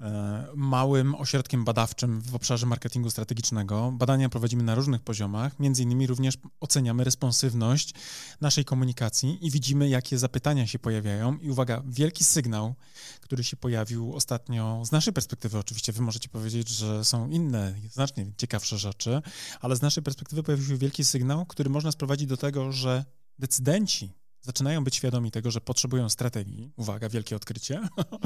e, 0.01 0.47
małym 0.55 1.15
ośrodkiem 1.15 1.65
badawczym 1.65 2.21
w 2.21 2.35
obszarze 2.35 2.67
marketingu 2.67 3.11
strategicznego. 3.11 3.93
Badania 3.93 4.29
prowadzimy 4.29 4.63
na 4.63 4.75
różnych 4.75 5.03
poziomach, 5.03 5.61
między 5.61 5.83
innymi 5.83 6.07
również 6.07 6.35
oceniamy 6.61 7.05
responsywność 7.05 7.95
naszej 8.41 8.65
komunikacji 8.65 9.47
i 9.47 9.51
widzimy, 9.51 9.89
jakie 9.89 10.19
zapytania 10.19 10.67
się 10.67 10.79
pojawiają. 10.79 11.39
I 11.39 11.51
uwaga, 11.51 11.83
wielki 11.87 12.25
sygnał, 12.25 12.75
który 13.21 13.45
się 13.45 13.57
pojawił 13.57 14.15
ostatnio, 14.15 14.83
z 14.85 14.93
naszej 14.93 15.13
perspektywy 15.13 15.59
oczywiście, 15.59 15.93
wy 15.93 16.03
możecie 16.03 16.29
powiedzieć, 16.29 16.69
że 16.69 17.05
są 17.05 17.29
inne, 17.29 17.75
znacznie 17.91 18.27
ciekawsze 18.37 18.79
rzeczy, 18.79 19.23
ale 19.61 19.77
z 19.77 19.83
naszej 19.83 20.03
perspektywy 20.03 20.43
pojawił 20.43 20.67
się 20.67 20.77
wielki 20.77 21.05
sygnał, 21.05 21.47
który 21.47 21.71
można 21.71 21.93
sprowadzić 21.93 22.29
do 22.29 22.37
tego, 22.37 22.73
że 22.73 23.05
decydenci 23.39 24.24
zaczynają 24.45 24.85
być 24.85 24.97
świadomi 24.97 25.31
tego, 25.31 25.51
że 25.51 25.61
potrzebują 25.61 26.09
strategii, 26.09 26.71
uwaga, 26.77 27.09
wielkie 27.09 27.37
odkrycie, 27.37 27.81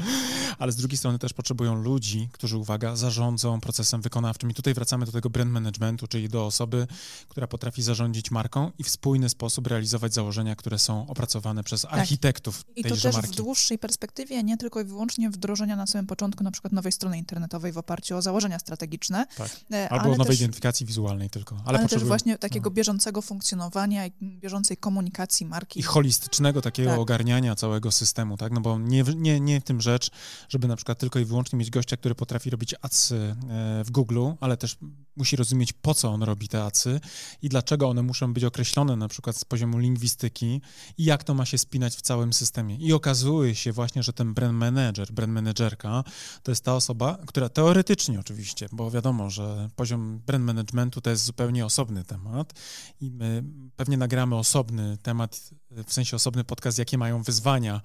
ale 0.59 0.71
z 0.71 0.75
drugiej 0.75 0.97
strony 0.97 1.19
też 1.19 1.33
potrzebują 1.33 1.75
ludzi, 1.75 2.29
którzy, 2.31 2.57
uwaga, 2.57 2.95
zarządzą 2.95 3.59
procesem 3.59 4.01
wykonawczym. 4.01 4.51
I 4.51 4.53
tutaj 4.53 4.73
wracamy 4.73 5.05
do 5.05 5.11
tego 5.11 5.29
brand 5.29 5.51
managementu, 5.51 6.07
czyli 6.07 6.29
do 6.29 6.45
osoby, 6.45 6.87
która 7.27 7.47
potrafi 7.47 7.81
zarządzić 7.83 8.31
marką 8.31 8.71
i 8.77 8.83
w 8.83 8.89
spójny 8.89 9.29
sposób 9.29 9.67
realizować 9.67 10.13
założenia, 10.13 10.55
które 10.55 10.79
są 10.79 11.07
opracowane 11.07 11.63
przez 11.63 11.81
tak. 11.81 11.93
architektów 11.93 12.63
I 12.75 12.83
to 12.83 12.97
też 12.97 13.13
marki. 13.13 13.33
w 13.33 13.35
dłuższej 13.35 13.79
perspektywie, 13.79 14.43
nie 14.43 14.57
tylko 14.57 14.81
i 14.81 14.83
wyłącznie 14.83 15.29
wdrożenia 15.29 15.75
na 15.75 15.87
samym 15.87 16.07
początku 16.07 16.43
na 16.43 16.51
przykład 16.51 16.73
nowej 16.73 16.91
strony 16.91 17.17
internetowej 17.17 17.71
w 17.71 17.77
oparciu 17.77 18.17
o 18.17 18.21
założenia 18.21 18.59
strategiczne. 18.59 19.25
Tak. 19.37 19.49
E, 19.73 19.89
Albo 19.89 20.09
nowej 20.09 20.27
też, 20.27 20.39
identyfikacji 20.39 20.85
wizualnej 20.85 21.29
tylko. 21.29 21.61
Ale, 21.65 21.79
ale 21.79 21.87
też 21.87 22.03
właśnie 22.03 22.37
takiego 22.37 22.69
no. 22.69 22.73
bieżącego 22.73 23.21
funkcjonowania 23.21 24.05
i 24.05 24.11
bieżącej 24.21 24.77
komunikacji 24.77 25.45
marki. 25.45 25.79
I 25.79 25.83
holistycznego 26.09 26.61
takiego 26.61 26.89
tak. 26.89 26.99
ogarniania 26.99 27.55
całego 27.55 27.91
systemu, 27.91 28.37
tak? 28.37 28.51
No 28.51 28.61
bo 28.61 28.79
nie, 28.79 29.03
nie, 29.15 29.39
nie 29.39 29.61
w 29.61 29.63
tym 29.63 29.81
rzecz, 29.81 30.11
żeby 30.49 30.67
na 30.67 30.75
przykład 30.75 30.99
tylko 30.99 31.19
i 31.19 31.25
wyłącznie 31.25 31.59
mieć 31.59 31.69
gościa, 31.69 31.97
który 31.97 32.15
potrafi 32.15 32.49
robić 32.49 32.75
adsy 32.81 33.15
e, 33.15 33.83
w 33.83 33.91
Google, 33.91 34.27
ale 34.39 34.57
też 34.57 34.77
musi 35.15 35.35
rozumieć, 35.35 35.73
po 35.73 35.93
co 35.93 36.09
on 36.09 36.23
robi 36.23 36.47
te 36.47 36.63
adsy 36.63 36.99
i 37.41 37.49
dlaczego 37.49 37.89
one 37.89 38.03
muszą 38.03 38.33
być 38.33 38.43
określone 38.43 38.95
na 38.95 39.07
przykład 39.07 39.37
z 39.37 39.45
poziomu 39.45 39.77
lingwistyki 39.77 40.61
i 40.97 41.03
jak 41.03 41.23
to 41.23 41.33
ma 41.33 41.45
się 41.45 41.57
spinać 41.57 41.95
w 41.95 42.01
całym 42.01 42.33
systemie. 42.33 42.75
I 42.75 42.93
okazuje 42.93 43.55
się 43.55 43.71
właśnie, 43.71 44.03
że 44.03 44.13
ten 44.13 44.33
brand 44.33 44.57
manager, 44.57 45.11
brand 45.11 45.33
managerka 45.33 46.03
to 46.43 46.51
jest 46.51 46.63
ta 46.63 46.75
osoba, 46.75 47.17
która 47.27 47.49
teoretycznie 47.49 48.19
oczywiście, 48.19 48.67
bo 48.71 48.91
wiadomo, 48.91 49.29
że 49.29 49.69
poziom 49.75 50.19
brand 50.25 50.45
managementu 50.45 51.01
to 51.01 51.09
jest 51.09 51.25
zupełnie 51.25 51.65
osobny 51.65 52.03
temat 52.03 52.53
i 53.01 53.11
my 53.11 53.43
pewnie 53.75 53.97
nagramy 53.97 54.35
osobny 54.35 54.97
temat 54.97 55.49
w 55.71 55.93
sensie 55.93 55.98
osobny 56.13 56.43
podcast, 56.43 56.77
jakie 56.77 56.97
mają 56.97 57.23
wyzwania 57.23 57.81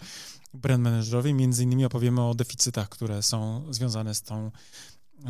brand 0.55 0.83
managerowie. 0.83 1.35
Między 1.35 1.63
innymi 1.63 1.85
opowiemy 1.85 2.23
o 2.23 2.35
deficytach, 2.35 2.89
które 2.89 3.23
są 3.23 3.65
związane 3.71 4.15
z 4.15 4.23
tą, 4.23 4.51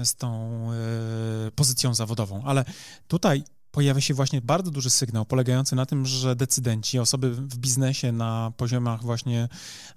z 0.04 0.14
tą 0.14 0.60
e, 0.72 1.50
pozycją 1.50 1.94
zawodową. 1.94 2.42
Ale 2.44 2.64
tutaj 3.08 3.44
pojawia 3.70 4.00
się 4.00 4.14
właśnie 4.14 4.40
bardzo 4.40 4.70
duży 4.70 4.90
sygnał 4.90 5.24
polegający 5.24 5.76
na 5.76 5.86
tym, 5.86 6.06
że 6.06 6.36
decydenci, 6.36 6.98
osoby 6.98 7.30
w 7.30 7.56
biznesie 7.56 8.12
na 8.12 8.52
poziomach 8.56 9.02
właśnie 9.02 9.48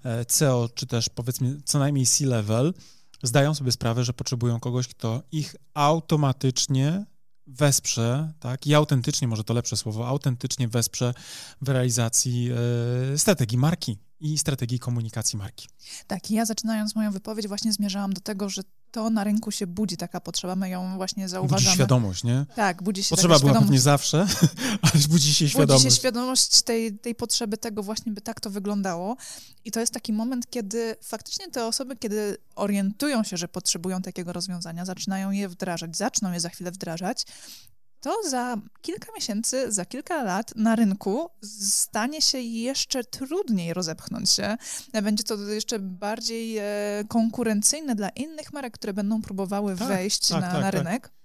e, 0.04 0.24
CEO, 0.24 0.68
czy 0.74 0.86
też 0.86 1.08
powiedzmy 1.08 1.60
co 1.64 1.78
najmniej 1.78 2.06
C-level, 2.06 2.74
zdają 3.22 3.54
sobie 3.54 3.72
sprawę, 3.72 4.04
że 4.04 4.12
potrzebują 4.12 4.60
kogoś, 4.60 4.88
kto 4.88 5.22
ich 5.32 5.56
automatycznie 5.74 7.04
wesprze, 7.48 8.32
tak, 8.40 8.66
i 8.66 8.74
autentycznie, 8.74 9.28
może 9.28 9.44
to 9.44 9.54
lepsze 9.54 9.76
słowo, 9.76 10.08
autentycznie 10.08 10.68
wesprze 10.68 11.14
w 11.62 11.68
realizacji 11.68 12.50
e, 13.14 13.18
strategii 13.18 13.58
marki 13.58 13.98
i 14.20 14.38
strategii 14.38 14.78
komunikacji 14.78 15.38
marki. 15.38 15.68
Tak, 16.06 16.30
i 16.30 16.34
ja 16.34 16.44
zaczynając 16.44 16.94
moją 16.96 17.10
wypowiedź 17.10 17.48
właśnie 17.48 17.72
zmierzałam 17.72 18.12
do 18.12 18.20
tego, 18.20 18.48
że 18.48 18.62
to 18.90 19.10
na 19.10 19.24
rynku 19.24 19.50
się 19.50 19.66
budzi 19.66 19.96
taka 19.96 20.20
potrzeba, 20.20 20.56
my 20.56 20.68
ją 20.68 20.96
właśnie 20.96 21.28
zauważamy. 21.28 21.62
Budzi 21.62 21.74
świadomość, 21.74 22.24
nie? 22.24 22.46
Tak, 22.56 22.82
budzi 22.82 23.04
się 23.04 23.10
Potrzeba 23.10 23.38
była 23.38 23.54
pewnie 23.54 23.80
zawsze, 23.80 24.26
ale 24.82 25.02
budzi 25.08 25.34
się 25.34 25.48
świadomość. 25.48 25.84
Budzi 25.84 25.94
się 25.94 26.00
świadomość 26.00 26.62
tej, 26.62 26.98
tej 26.98 27.14
potrzeby 27.14 27.58
tego 27.58 27.82
właśnie, 27.82 28.12
by 28.12 28.20
tak 28.20 28.40
to 28.40 28.50
wyglądało. 28.50 29.16
I 29.64 29.70
to 29.70 29.80
jest 29.80 29.92
taki 29.92 30.12
moment, 30.12 30.50
kiedy 30.50 30.96
faktycznie 31.02 31.50
te 31.50 31.66
osoby, 31.66 31.96
kiedy 31.96 32.36
orientują 32.56 33.24
się, 33.24 33.36
że 33.36 33.48
potrzebują 33.48 34.02
takiego 34.02 34.32
rozwiązania, 34.32 34.84
zaczynają 34.84 35.30
je 35.30 35.48
wdrażać, 35.48 35.96
zaczną 35.96 36.32
je 36.32 36.40
za 36.40 36.48
chwilę 36.48 36.70
wdrażać, 36.70 37.26
to 38.00 38.16
za 38.28 38.56
kilka 38.82 39.12
miesięcy, 39.14 39.72
za 39.72 39.84
kilka 39.84 40.22
lat 40.22 40.52
na 40.56 40.76
rynku 40.76 41.30
stanie 41.62 42.22
się 42.22 42.38
jeszcze 42.38 43.04
trudniej 43.04 43.74
rozepchnąć 43.74 44.30
się. 44.30 44.56
Będzie 45.02 45.24
to 45.24 45.36
jeszcze 45.36 45.78
bardziej 45.78 46.58
e, 46.58 46.64
konkurencyjne 47.08 47.94
dla 47.94 48.08
innych 48.08 48.52
marek, 48.52 48.74
które 48.74 48.92
będą 48.92 49.22
próbowały 49.22 49.76
tak, 49.76 49.88
wejść 49.88 50.28
tak, 50.28 50.40
na, 50.40 50.52
tak, 50.52 50.60
na 50.60 50.70
tak. 50.70 50.74
rynek. 50.74 51.17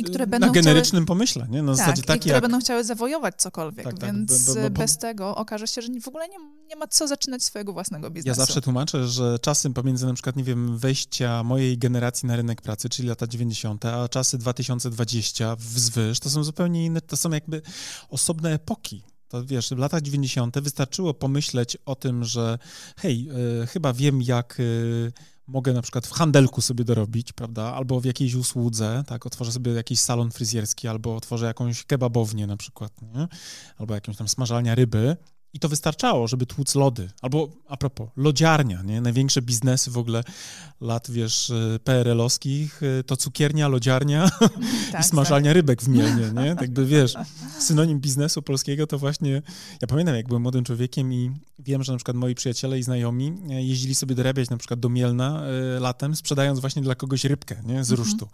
I 0.00 0.04
które 0.04 0.26
będą 0.26 0.46
na 0.46 0.52
generycznym 0.52 1.02
chciały, 1.02 1.06
pomyśle, 1.06 1.46
nie? 1.50 1.62
Na 1.62 1.72
tak, 1.72 1.76
zasadzie 1.76 2.02
takiej, 2.02 2.20
które 2.20 2.34
jak... 2.34 2.42
będą 2.42 2.60
chciały 2.60 2.84
zawojować 2.84 3.34
cokolwiek, 3.36 3.84
tak, 3.84 3.98
tak, 3.98 4.12
więc 4.12 4.46
bo, 4.46 4.54
bo, 4.54 4.60
bo, 4.60 4.70
bez 4.70 4.98
tego 4.98 5.36
okaże 5.36 5.66
się, 5.66 5.82
że 5.82 5.88
w 6.02 6.08
ogóle 6.08 6.28
nie, 6.28 6.38
nie 6.68 6.76
ma 6.76 6.86
co 6.86 7.08
zaczynać 7.08 7.44
swojego 7.44 7.72
własnego 7.72 8.10
biznesu. 8.10 8.40
Ja 8.40 8.46
zawsze 8.46 8.60
tłumaczę, 8.60 9.08
że 9.08 9.38
czasy 9.38 9.70
pomiędzy 9.70 10.06
na 10.06 10.14
przykład, 10.14 10.36
nie 10.36 10.44
wiem, 10.44 10.78
wejścia 10.78 11.42
mojej 11.42 11.78
generacji 11.78 12.28
na 12.28 12.36
rynek 12.36 12.62
pracy, 12.62 12.88
czyli 12.88 13.08
lata 13.08 13.26
90., 13.26 13.84
a 13.84 14.08
czasy 14.08 14.38
2020 14.38 15.56
wzwyż, 15.56 16.20
to 16.20 16.30
są 16.30 16.44
zupełnie 16.44 16.86
inne, 16.86 17.00
to 17.00 17.16
są 17.16 17.30
jakby 17.30 17.62
osobne 18.08 18.52
epoki. 18.52 19.02
To 19.30 19.44
wiesz, 19.44 19.68
w 19.68 19.78
latach 19.78 20.02
90. 20.02 20.58
wystarczyło 20.58 21.14
pomyśleć 21.14 21.76
o 21.86 21.94
tym, 21.94 22.24
że 22.24 22.58
hej, 22.96 23.28
y, 23.62 23.66
chyba 23.66 23.92
wiem, 23.92 24.22
jak 24.22 24.60
y, 24.60 25.12
mogę 25.50 25.72
na 25.72 25.82
przykład 25.82 26.06
w 26.06 26.12
handelku 26.12 26.60
sobie 26.60 26.84
dorobić, 26.84 27.32
prawda, 27.32 27.74
albo 27.74 28.00
w 28.00 28.04
jakiejś 28.04 28.34
usłudze, 28.34 29.04
tak, 29.06 29.26
otworzę 29.26 29.52
sobie 29.52 29.72
jakiś 29.72 30.00
salon 30.00 30.30
fryzjerski, 30.30 30.88
albo 30.88 31.16
otworzę 31.16 31.46
jakąś 31.46 31.84
kebabownię 31.84 32.46
na 32.46 32.56
przykład, 32.56 33.02
nie? 33.02 33.28
albo 33.76 33.94
jakąś 33.94 34.16
tam 34.16 34.28
smażalnia 34.28 34.74
ryby 34.74 35.16
I 35.54 35.58
to 35.58 35.68
wystarczało, 35.68 36.28
żeby 36.28 36.46
tłuc 36.46 36.74
lody. 36.74 37.10
Albo 37.22 37.48
a 37.68 37.76
propos, 37.76 38.08
lodziarnia, 38.16 38.82
nie? 38.82 39.00
Największe 39.00 39.42
biznesy 39.42 39.90
w 39.90 39.98
ogóle 39.98 40.24
lat, 40.80 41.10
wiesz, 41.10 41.50
y, 41.50 41.78
PRL-owskich 41.84 42.82
y, 42.82 43.04
to 43.04 43.16
cukiernia, 43.16 43.68
lodziarnia 43.68 44.30
tak, 44.92 45.00
i 45.00 45.04
smażalnia 45.04 45.50
tak. 45.50 45.54
rybek 45.54 45.82
w 45.82 45.88
Mielnie, 45.88 46.42
nie? 46.42 46.56
Tak 46.60 46.70
by, 46.70 46.86
wiesz, 46.86 47.14
synonim 47.58 48.00
biznesu 48.00 48.42
polskiego 48.42 48.86
to 48.86 48.98
właśnie... 48.98 49.42
Ja 49.82 49.88
pamiętam, 49.88 50.14
jak 50.14 50.28
byłem 50.28 50.42
młodym 50.42 50.64
człowiekiem 50.64 51.12
i 51.12 51.30
wiem, 51.58 51.82
że 51.82 51.92
na 51.92 51.98
przykład 51.98 52.16
moi 52.16 52.34
przyjaciele 52.34 52.78
i 52.78 52.82
znajomi 52.82 53.32
e, 53.50 53.62
jeździli 53.62 53.94
sobie 53.94 54.14
dorabiać 54.14 54.50
na 54.50 54.56
przykład 54.56 54.80
do 54.80 54.88
Mielna 54.88 55.42
y, 55.76 55.80
latem, 55.80 56.16
sprzedając 56.16 56.60
właśnie 56.60 56.82
dla 56.82 56.94
kogoś 56.94 57.24
rybkę, 57.24 57.56
nie? 57.66 57.84
Z 57.84 57.90
mhm. 57.90 58.08
rusztu. 58.08 58.28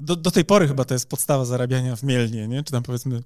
Do, 0.00 0.16
do 0.16 0.30
tej 0.30 0.44
pory 0.44 0.68
chyba 0.68 0.84
to 0.84 0.94
jest 0.94 1.08
podstawa 1.08 1.44
zarabiania 1.44 1.96
w 1.96 2.02
Mielnie, 2.02 2.48
nie? 2.48 2.62
Czy 2.62 2.72
tam 2.72 2.82
powiedzmy 2.82 3.22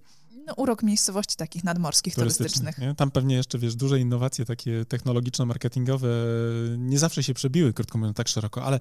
no, 0.47 0.55
urok 0.55 0.83
miejscowości 0.83 1.37
takich 1.37 1.65
nadmorskich, 1.65 2.15
turystycznych. 2.15 2.79
Nie? 2.79 2.95
Tam 2.95 3.11
pewnie 3.11 3.35
jeszcze, 3.35 3.59
wiesz, 3.59 3.77
duże 3.77 4.01
innowacje 4.01 4.45
takie 4.45 4.85
technologiczno-marketingowe 4.85 6.09
nie 6.79 6.99
zawsze 6.99 7.23
się 7.23 7.35
przebiły, 7.35 7.73
krótko 7.73 7.99
mówiąc, 7.99 8.17
tak 8.17 8.29
szeroko, 8.29 8.65
ale 8.65 8.79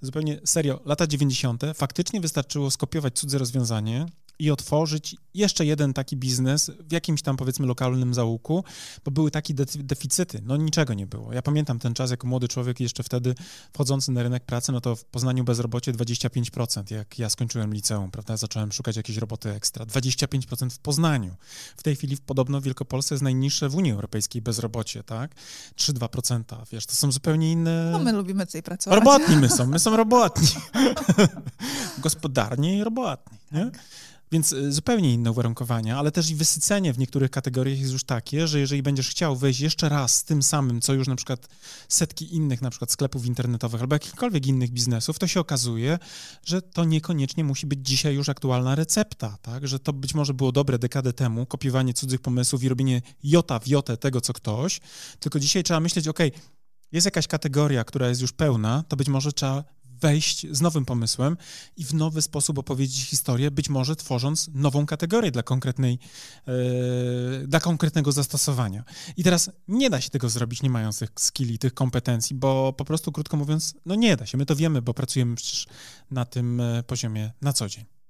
zupełnie 0.00 0.40
serio, 0.44 0.80
lata 0.84 1.06
90. 1.06 1.62
faktycznie 1.74 2.20
wystarczyło 2.20 2.70
skopiować 2.70 3.18
cudze 3.18 3.38
rozwiązanie 3.38 4.06
i 4.42 4.50
otworzyć 4.50 5.16
jeszcze 5.34 5.66
jeden 5.66 5.92
taki 5.92 6.16
biznes 6.16 6.70
w 6.88 6.92
jakimś 6.92 7.22
tam 7.22 7.36
powiedzmy 7.36 7.66
lokalnym 7.66 8.14
załuku, 8.14 8.64
bo 9.04 9.10
były 9.10 9.30
takie 9.30 9.54
deficyty. 9.76 10.42
No 10.44 10.56
niczego 10.56 10.94
nie 10.94 11.06
było. 11.06 11.32
Ja 11.32 11.42
pamiętam 11.42 11.78
ten 11.78 11.94
czas 11.94 12.10
jako 12.10 12.26
młody 12.26 12.48
człowiek 12.48 12.80
jeszcze 12.80 13.02
wtedy 13.02 13.34
wchodzący 13.72 14.12
na 14.12 14.22
rynek 14.22 14.44
pracy, 14.44 14.72
no 14.72 14.80
to 14.80 14.96
w 14.96 15.04
Poznaniu 15.04 15.44
bezrobocie 15.44 15.92
25%, 15.92 16.94
jak 16.94 17.18
ja 17.18 17.30
skończyłem 17.30 17.74
liceum, 17.74 18.10
prawda, 18.10 18.36
zacząłem 18.36 18.72
szukać 18.72 18.96
jakiejś 18.96 19.18
roboty 19.18 19.50
ekstra. 19.50 19.84
25% 19.84 20.70
w 20.70 20.78
Poznaniu. 20.78 21.34
W 21.76 21.82
tej 21.82 21.96
chwili 21.96 22.16
podobno 22.16 22.60
w 22.60 22.64
Wielkopolsce 22.64 23.14
jest 23.14 23.22
najniższe 23.22 23.68
w 23.68 23.74
Unii 23.74 23.92
Europejskiej 23.92 24.42
bezrobocie, 24.42 25.02
tak? 25.02 25.34
3-2%, 25.76 26.42
wiesz, 26.72 26.86
to 26.86 26.94
są 26.94 27.12
zupełnie 27.12 27.52
inne... 27.52 27.90
No 27.92 27.98
my 27.98 28.12
lubimy 28.12 28.46
tutaj 28.46 28.62
pracować. 28.62 28.98
Robotni 28.98 29.36
my 29.36 29.48
są, 29.48 29.66
my 29.66 29.78
są 29.84 29.96
robotni. 29.96 30.48
Gospodarni 31.98 32.76
i 32.76 32.84
robotni, 32.84 33.38
nie? 33.52 33.64
Tak. 33.64 33.78
Więc 34.32 34.52
y, 34.52 34.72
zupełnie 34.72 35.14
inne 35.14 35.30
uwarunkowania, 35.30 35.98
ale 35.98 36.12
też 36.12 36.30
i 36.30 36.34
wysycenie 36.34 36.92
w 36.92 36.98
niektórych 36.98 37.30
kategoriach 37.30 37.78
jest 37.78 37.92
już 37.92 38.04
takie, 38.04 38.48
że 38.48 38.60
jeżeli 38.60 38.82
będziesz 38.82 39.08
chciał 39.08 39.36
wejść 39.36 39.60
jeszcze 39.60 39.88
raz 39.88 40.14
z 40.14 40.24
tym 40.24 40.42
samym, 40.42 40.80
co 40.80 40.94
już 40.94 41.08
na 41.08 41.16
przykład 41.16 41.48
setki 41.88 42.34
innych 42.34 42.62
na 42.62 42.70
przykład 42.70 42.92
sklepów 42.92 43.26
internetowych 43.26 43.80
albo 43.80 43.94
jakichkolwiek 43.94 44.46
innych 44.46 44.70
biznesów, 44.70 45.18
to 45.18 45.26
się 45.26 45.40
okazuje, 45.40 45.98
że 46.44 46.62
to 46.62 46.84
niekoniecznie 46.84 47.44
musi 47.44 47.66
być 47.66 47.78
dzisiaj 47.82 48.14
już 48.14 48.28
aktualna 48.28 48.74
recepta, 48.74 49.36
tak? 49.42 49.68
Że 49.68 49.78
to 49.78 49.92
być 49.92 50.14
może 50.14 50.34
było 50.34 50.52
dobre 50.52 50.78
dekadę 50.78 51.12
temu, 51.12 51.46
kopiowanie 51.46 51.94
cudzych 51.94 52.20
pomysłów 52.20 52.62
i 52.62 52.68
robienie 52.68 53.02
jota 53.24 53.58
w 53.58 53.68
jotę 53.68 53.96
tego, 53.96 54.20
co 54.20 54.32
ktoś, 54.32 54.80
tylko 55.20 55.40
dzisiaj 55.40 55.62
trzeba 55.62 55.80
myśleć, 55.80 56.08
ok, 56.08 56.18
jest 56.92 57.04
jakaś 57.04 57.26
kategoria, 57.26 57.84
która 57.84 58.08
jest 58.08 58.20
już 58.20 58.32
pełna, 58.32 58.84
to 58.88 58.96
być 58.96 59.08
może 59.08 59.32
trzeba 59.32 59.64
wejść 60.02 60.46
z 60.50 60.60
nowym 60.60 60.84
pomysłem 60.84 61.36
i 61.76 61.84
w 61.84 61.94
nowy 61.94 62.22
sposób 62.22 62.58
opowiedzieć 62.58 63.04
historię, 63.04 63.50
być 63.50 63.68
może 63.68 63.96
tworząc 63.96 64.50
nową 64.54 64.86
kategorię 64.86 65.30
dla, 65.30 65.42
konkretnej, 65.42 65.98
yy, 66.46 67.46
dla 67.46 67.60
konkretnego 67.60 68.12
zastosowania. 68.12 68.84
I 69.16 69.24
teraz 69.24 69.50
nie 69.68 69.90
da 69.90 70.00
się 70.00 70.10
tego 70.10 70.28
zrobić, 70.28 70.62
nie 70.62 70.70
mając 70.70 70.98
tych 70.98 71.10
skilli, 71.18 71.58
tych 71.58 71.74
kompetencji, 71.74 72.36
bo 72.36 72.72
po 72.72 72.84
prostu, 72.84 73.12
krótko 73.12 73.36
mówiąc, 73.36 73.74
no 73.86 73.94
nie 73.94 74.16
da 74.16 74.26
się. 74.26 74.38
My 74.38 74.46
to 74.46 74.56
wiemy, 74.56 74.82
bo 74.82 74.94
pracujemy 74.94 75.36
przecież 75.36 75.66
na 76.10 76.24
tym 76.24 76.60
e, 76.60 76.82
poziomie 76.82 77.32
na 77.42 77.52
co 77.52 77.68
dzień. 77.68 78.01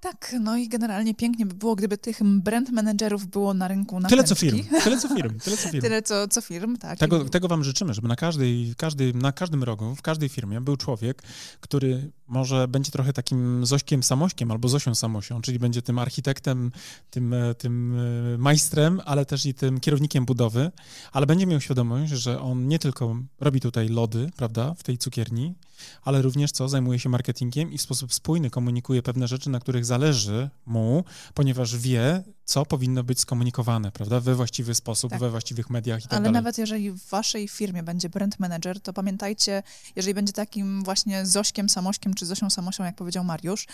Tak, 0.00 0.34
no 0.40 0.56
i 0.56 0.68
generalnie 0.68 1.14
pięknie 1.14 1.46
by 1.46 1.54
było, 1.54 1.76
gdyby 1.76 1.98
tych 1.98 2.18
brand 2.24 2.70
managerów 2.70 3.26
było 3.26 3.54
na 3.54 3.68
rynku 3.68 4.00
na 4.00 4.08
Tyle 4.08 4.24
co 4.24 4.34
firm, 4.34 4.58
tyle 4.84 4.98
co 4.98 5.08
firm, 5.08 5.38
tyle 5.38 5.56
co 5.56 5.68
firm. 5.70 5.82
tyle 5.82 6.02
co, 6.02 6.28
co 6.28 6.40
firm, 6.40 6.76
tak. 6.76 6.98
Tego, 6.98 7.24
tego 7.24 7.48
wam 7.48 7.64
życzymy, 7.64 7.94
żeby 7.94 8.08
na, 8.08 8.16
każdej, 8.16 8.74
każdy, 8.76 9.14
na 9.14 9.32
każdym 9.32 9.64
rogu, 9.64 9.94
w 9.94 10.02
każdej 10.02 10.28
firmie 10.28 10.60
był 10.60 10.76
człowiek, 10.76 11.22
który 11.60 12.10
może 12.26 12.68
będzie 12.68 12.90
trochę 12.90 13.12
takim 13.12 13.66
Zośkiem 13.66 14.02
Samośkiem 14.02 14.50
albo 14.50 14.68
Zosią 14.68 14.94
Samosią, 14.94 15.40
czyli 15.40 15.58
będzie 15.58 15.82
tym 15.82 15.98
architektem, 15.98 16.72
tym, 17.10 17.34
e, 17.34 17.54
tym 17.54 17.98
e, 18.34 18.38
majstrem, 18.38 19.00
ale 19.04 19.26
też 19.26 19.46
i 19.46 19.54
tym 19.54 19.80
kierownikiem 19.80 20.24
budowy, 20.24 20.70
ale 21.12 21.26
będzie 21.26 21.46
miał 21.46 21.60
świadomość, 21.60 22.12
że 22.12 22.40
on 22.40 22.68
nie 22.68 22.78
tylko 22.78 23.16
robi 23.40 23.60
tutaj 23.60 23.88
lody, 23.88 24.30
prawda, 24.36 24.74
w 24.74 24.82
tej 24.82 24.98
cukierni, 24.98 25.54
ale 26.02 26.22
również 26.22 26.52
co, 26.52 26.68
zajmuje 26.68 26.98
się 26.98 27.08
marketingiem 27.08 27.72
i 27.72 27.78
w 27.78 27.82
sposób 27.82 28.14
spójny 28.14 28.50
komunikuje 28.50 29.02
pewne 29.02 29.28
rzeczy, 29.28 29.50
na 29.50 29.60
których 29.60 29.84
zależy 29.88 30.50
mu, 30.66 31.04
ponieważ 31.34 31.76
wie, 31.76 32.24
co 32.44 32.66
powinno 32.66 33.04
być 33.04 33.20
skomunikowane, 33.20 33.92
prawda, 33.92 34.20
we 34.20 34.34
właściwy 34.34 34.74
sposób, 34.74 35.10
tak. 35.10 35.20
we 35.20 35.30
właściwych 35.30 35.70
mediach 35.70 36.00
i 36.00 36.02
tak 36.02 36.12
Ale 36.12 36.20
dalej. 36.20 36.32
nawet 36.32 36.58
jeżeli 36.58 36.90
w 36.90 37.08
waszej 37.08 37.48
firmie 37.48 37.82
będzie 37.82 38.08
brand 38.08 38.40
manager, 38.40 38.80
to 38.80 38.92
pamiętajcie, 38.92 39.62
jeżeli 39.96 40.14
będzie 40.14 40.32
takim 40.32 40.84
właśnie 40.84 41.26
Zośkiem 41.26 41.68
Samośkiem 41.68 42.14
czy 42.14 42.26
Zosią 42.26 42.50
Samosią, 42.50 42.84
jak 42.84 42.96
powiedział 42.96 43.24
Mariusz, 43.24 43.66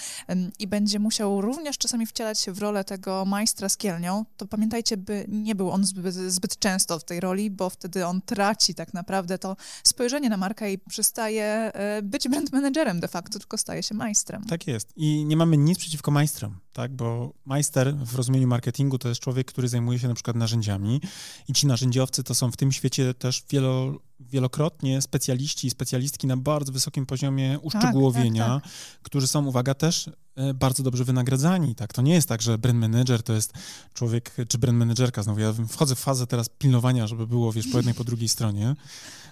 i 0.58 0.66
będzie 0.66 0.98
musiał 0.98 1.40
również 1.40 1.78
czasami 1.78 2.06
wcielać 2.06 2.40
się 2.40 2.52
w 2.52 2.58
rolę 2.58 2.84
tego 2.84 3.24
majstra 3.24 3.68
z 3.68 3.76
kielnią, 3.76 4.24
to 4.36 4.46
pamiętajcie, 4.46 4.96
by 4.96 5.24
nie 5.28 5.54
był 5.54 5.70
on 5.70 5.84
zbyt, 5.84 6.14
zbyt 6.14 6.58
często 6.58 6.98
w 6.98 7.04
tej 7.04 7.20
roli, 7.20 7.50
bo 7.50 7.70
wtedy 7.70 8.06
on 8.06 8.22
traci 8.22 8.74
tak 8.74 8.94
naprawdę 8.94 9.38
to 9.38 9.56
spojrzenie 9.84 10.28
na 10.28 10.36
markę 10.36 10.72
i 10.72 10.78
przestaje 10.78 11.44
e, 11.44 12.02
być 12.02 12.28
brand 12.28 12.52
managerem 12.52 13.00
de 13.00 13.08
facto, 13.08 13.38
tylko 13.38 13.58
staje 13.58 13.82
się 13.82 13.94
majstrem. 13.94 14.44
Tak 14.44 14.66
jest. 14.66 14.92
I 14.96 15.24
nie 15.24 15.36
mamy 15.36 15.56
nic 15.56 15.78
przeciwko 15.78 16.03
majstrom, 16.10 16.58
tak, 16.72 16.96
bo 16.96 17.32
majster 17.44 17.96
w 17.96 18.14
rozumieniu 18.14 18.48
marketingu 18.48 18.98
to 18.98 19.08
jest 19.08 19.20
człowiek, 19.20 19.46
który 19.46 19.68
zajmuje 19.68 19.98
się 19.98 20.08
na 20.08 20.14
przykład 20.14 20.36
narzędziami 20.36 21.00
i 21.48 21.52
ci 21.52 21.66
narzędziowcy 21.66 22.24
to 22.24 22.34
są 22.34 22.50
w 22.50 22.56
tym 22.56 22.72
świecie 22.72 23.14
też 23.14 23.44
wielo, 23.50 23.98
wielokrotnie 24.20 25.02
specjaliści 25.02 25.66
i 25.66 25.70
specjalistki 25.70 26.26
na 26.26 26.36
bardzo 26.36 26.72
wysokim 26.72 27.06
poziomie 27.06 27.58
uszczegółowienia, 27.62 28.48
tak, 28.48 28.62
tak, 28.62 28.72
tak. 28.72 29.02
którzy 29.02 29.26
są, 29.26 29.46
uwaga, 29.46 29.74
też 29.74 30.10
e, 30.36 30.54
bardzo 30.54 30.82
dobrze 30.82 31.04
wynagradzani. 31.04 31.74
Tak, 31.74 31.92
to 31.92 32.02
nie 32.02 32.14
jest 32.14 32.28
tak, 32.28 32.42
że 32.42 32.58
brand 32.58 32.78
manager 32.78 33.22
to 33.22 33.32
jest 33.32 33.52
człowiek, 33.94 34.36
czy 34.48 34.58
brand 34.58 34.78
managerka, 34.78 35.22
znowu 35.22 35.40
ja 35.40 35.54
wchodzę 35.68 35.94
w 35.94 35.98
fazę 35.98 36.26
teraz 36.26 36.48
pilnowania, 36.48 37.06
żeby 37.06 37.26
było, 37.26 37.52
wiesz, 37.52 37.68
po 37.68 37.78
jednej, 37.78 37.94
po 37.94 38.04
drugiej 38.04 38.28
stronie. 38.28 38.74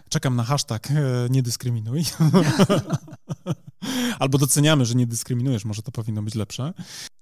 Czekam 0.08 0.36
na 0.36 0.44
hashtag 0.44 0.90
e, 0.90 0.94
nie 1.30 1.42
dyskryminuj. 1.42 2.04
Albo 4.18 4.38
doceniamy, 4.38 4.84
że 4.84 4.94
nie 4.94 5.06
dyskryminujesz, 5.06 5.64
może 5.64 5.82
to 5.82 5.92
powinno 5.92 6.22
być 6.22 6.34
lepsze. 6.34 6.72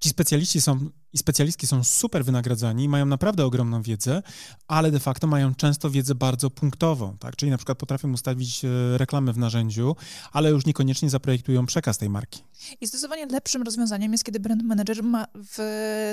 Ci 0.01 0.09
specjaliści 0.09 0.61
są 0.61 0.91
i 1.13 1.19
specjalistki 1.19 1.67
są 1.67 1.85
super 1.85 2.25
wynagradzani, 2.25 2.89
mają 2.89 3.07
naprawdę 3.07 3.45
ogromną 3.45 3.83
wiedzę, 3.83 4.23
ale 4.69 4.91
de 4.91 5.01
facto 5.01 5.27
mają 5.27 5.55
często 5.55 5.91
wiedzę 5.91 6.15
bardzo 6.15 6.51
punktową, 6.51 7.19
tak? 7.19 7.37
Czyli 7.37 7.50
na 7.51 7.57
przykład 7.57 7.79
potrafią 7.79 8.13
ustawić 8.13 8.65
e, 8.65 8.69
reklamę 8.99 9.33
w 9.33 9.39
narzędziu, 9.39 9.97
ale 10.33 10.51
już 10.51 10.67
niekoniecznie 10.67 11.11
zaprojektują 11.11 11.67
przekaz 11.67 11.99
tej 11.99 12.11
marki. 12.11 12.43
I 12.81 12.87
zdecydowanie 12.87 13.27
lepszym 13.27 13.63
rozwiązaniem 13.63 14.13
jest, 14.13 14.25
kiedy 14.25 14.41
brand 14.41 14.63
manager 14.63 15.03
ma 15.03 15.27
w 15.35 15.59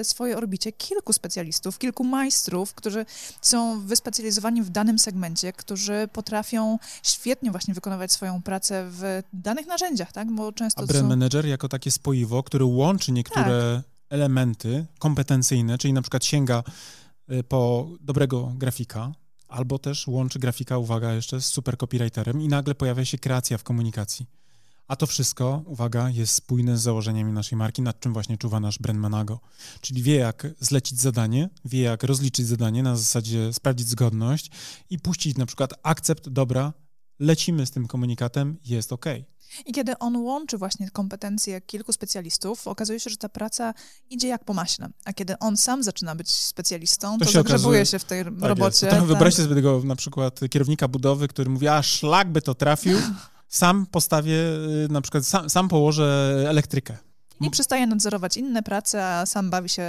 swojej 0.04 0.36
orbicie 0.36 0.72
kilku 0.72 1.14
specjalistów, 1.14 1.78
kilku 1.78 2.04
majstrów, 2.04 2.74
którzy 2.74 3.06
są 3.42 3.82
wyspecjalizowani 3.82 4.62
w 4.62 4.70
danym 4.70 5.00
segmencie, 5.00 5.54
którzy 5.54 6.10
potrafią 6.14 6.80
świetnie 7.04 7.52
właśnie 7.52 7.74
wykonywać 7.74 8.12
swoją 8.12 8.42
pracę 8.42 8.88
w 8.92 9.22
danych 9.34 9.68
narzędziach, 9.68 10.12
tak? 10.12 10.32
Bo 10.32 10.52
często 10.52 10.82
A 10.82 10.86
brand 10.86 11.04
są... 11.04 11.10
manager 11.10 11.46
jako 11.46 11.70
takie 11.70 11.92
spoiwo, 11.92 12.44
które 12.44 12.66
łączy 12.66 13.12
niektóre 13.12 13.44
tak 13.84 13.98
elementy 14.10 14.86
kompetencyjne, 15.00 15.78
czyli 15.78 15.94
na 15.94 16.02
przykład 16.02 16.26
sięga 16.26 16.64
y, 17.32 17.44
po 17.44 17.88
dobrego 18.02 18.54
grafika, 18.56 19.12
albo 19.48 19.80
też 19.80 20.08
łączy 20.08 20.40
grafika, 20.40 20.78
uwaga, 20.78 21.14
jeszcze 21.14 21.42
z 21.42 21.46
super 21.46 21.78
copywriterem 21.78 22.42
i 22.42 22.48
nagle 22.48 22.76
pojawia 22.76 23.06
się 23.06 23.18
kreacja 23.18 23.58
w 23.58 23.64
komunikacji. 23.64 24.26
A 24.88 24.96
to 24.96 25.08
wszystko, 25.08 25.64
uwaga, 25.66 26.10
jest 26.10 26.34
spójne 26.34 26.78
z 26.78 26.82
założeniami 26.82 27.34
naszej 27.34 27.58
marki, 27.58 27.82
nad 27.82 28.00
czym 28.00 28.14
właśnie 28.14 28.38
czuwa 28.38 28.60
nasz 28.60 28.80
brand 28.80 29.00
manago. 29.00 29.40
Czyli 29.82 30.04
wie, 30.04 30.16
jak 30.16 30.48
zlecić 30.60 31.00
zadanie, 31.00 31.50
wie, 31.66 31.82
jak 31.82 32.04
rozliczyć 32.04 32.48
zadanie, 32.48 32.84
na 32.84 32.96
zasadzie 32.96 33.54
sprawdzić 33.54 33.88
zgodność 33.88 34.52
i 34.90 35.00
puścić 35.00 35.38
na 35.38 35.46
przykład 35.46 35.74
akcept, 35.84 36.30
dobra, 36.30 36.74
lecimy 37.20 37.66
z 37.66 37.72
tym 37.72 37.88
komunikatem, 37.88 38.58
jest 38.66 38.94
ok. 38.94 39.06
I 39.66 39.74
kiedy 39.74 39.98
on 39.98 40.16
łączy 40.18 40.58
właśnie 40.58 40.90
kompetencje 40.90 41.62
kilku 41.62 41.94
specjalistów, 41.94 42.68
okazuje 42.68 43.00
się, 43.00 43.10
że 43.10 43.18
ta 43.18 43.30
praca 43.30 43.74
idzie 44.10 44.28
jak 44.28 44.44
po 44.44 44.54
maśle. 44.54 44.90
A 45.06 45.14
kiedy 45.14 45.40
on 45.40 45.58
sam 45.58 45.84
zaczyna 45.84 46.16
być 46.16 46.32
specjalistą, 46.32 47.18
to, 47.18 47.26
to 47.26 47.32
się 47.32 47.38
zagrzebuje 47.38 47.86
się 47.86 48.00
w 48.00 48.04
tej 48.04 48.24
tak 48.24 48.34
robocie. 48.42 48.88
Tak. 48.88 49.04
Wyobraźcie 49.04 49.44
sobie 49.44 49.56
tego 49.56 49.82
na 49.84 49.96
przykład 49.96 50.40
kierownika 50.50 50.88
budowy, 50.88 51.28
który 51.28 51.50
mówi, 51.50 51.68
a 51.68 51.84
szlak 51.84 52.32
by 52.32 52.42
to 52.42 52.56
trafił, 52.56 52.98
sam 53.48 53.86
postawię, 53.86 54.40
y, 54.86 54.88
na 54.90 55.02
przykład 55.02 55.26
sam, 55.26 55.50
sam 55.50 55.68
położę 55.68 56.38
elektrykę. 56.50 56.98
I 57.42 57.50
przestaje 57.50 57.88
nadzorować 57.88 58.38
inne 58.38 58.64
prace, 58.64 59.06
a 59.06 59.26
sam 59.26 59.50
bawi 59.50 59.70
się 59.70 59.86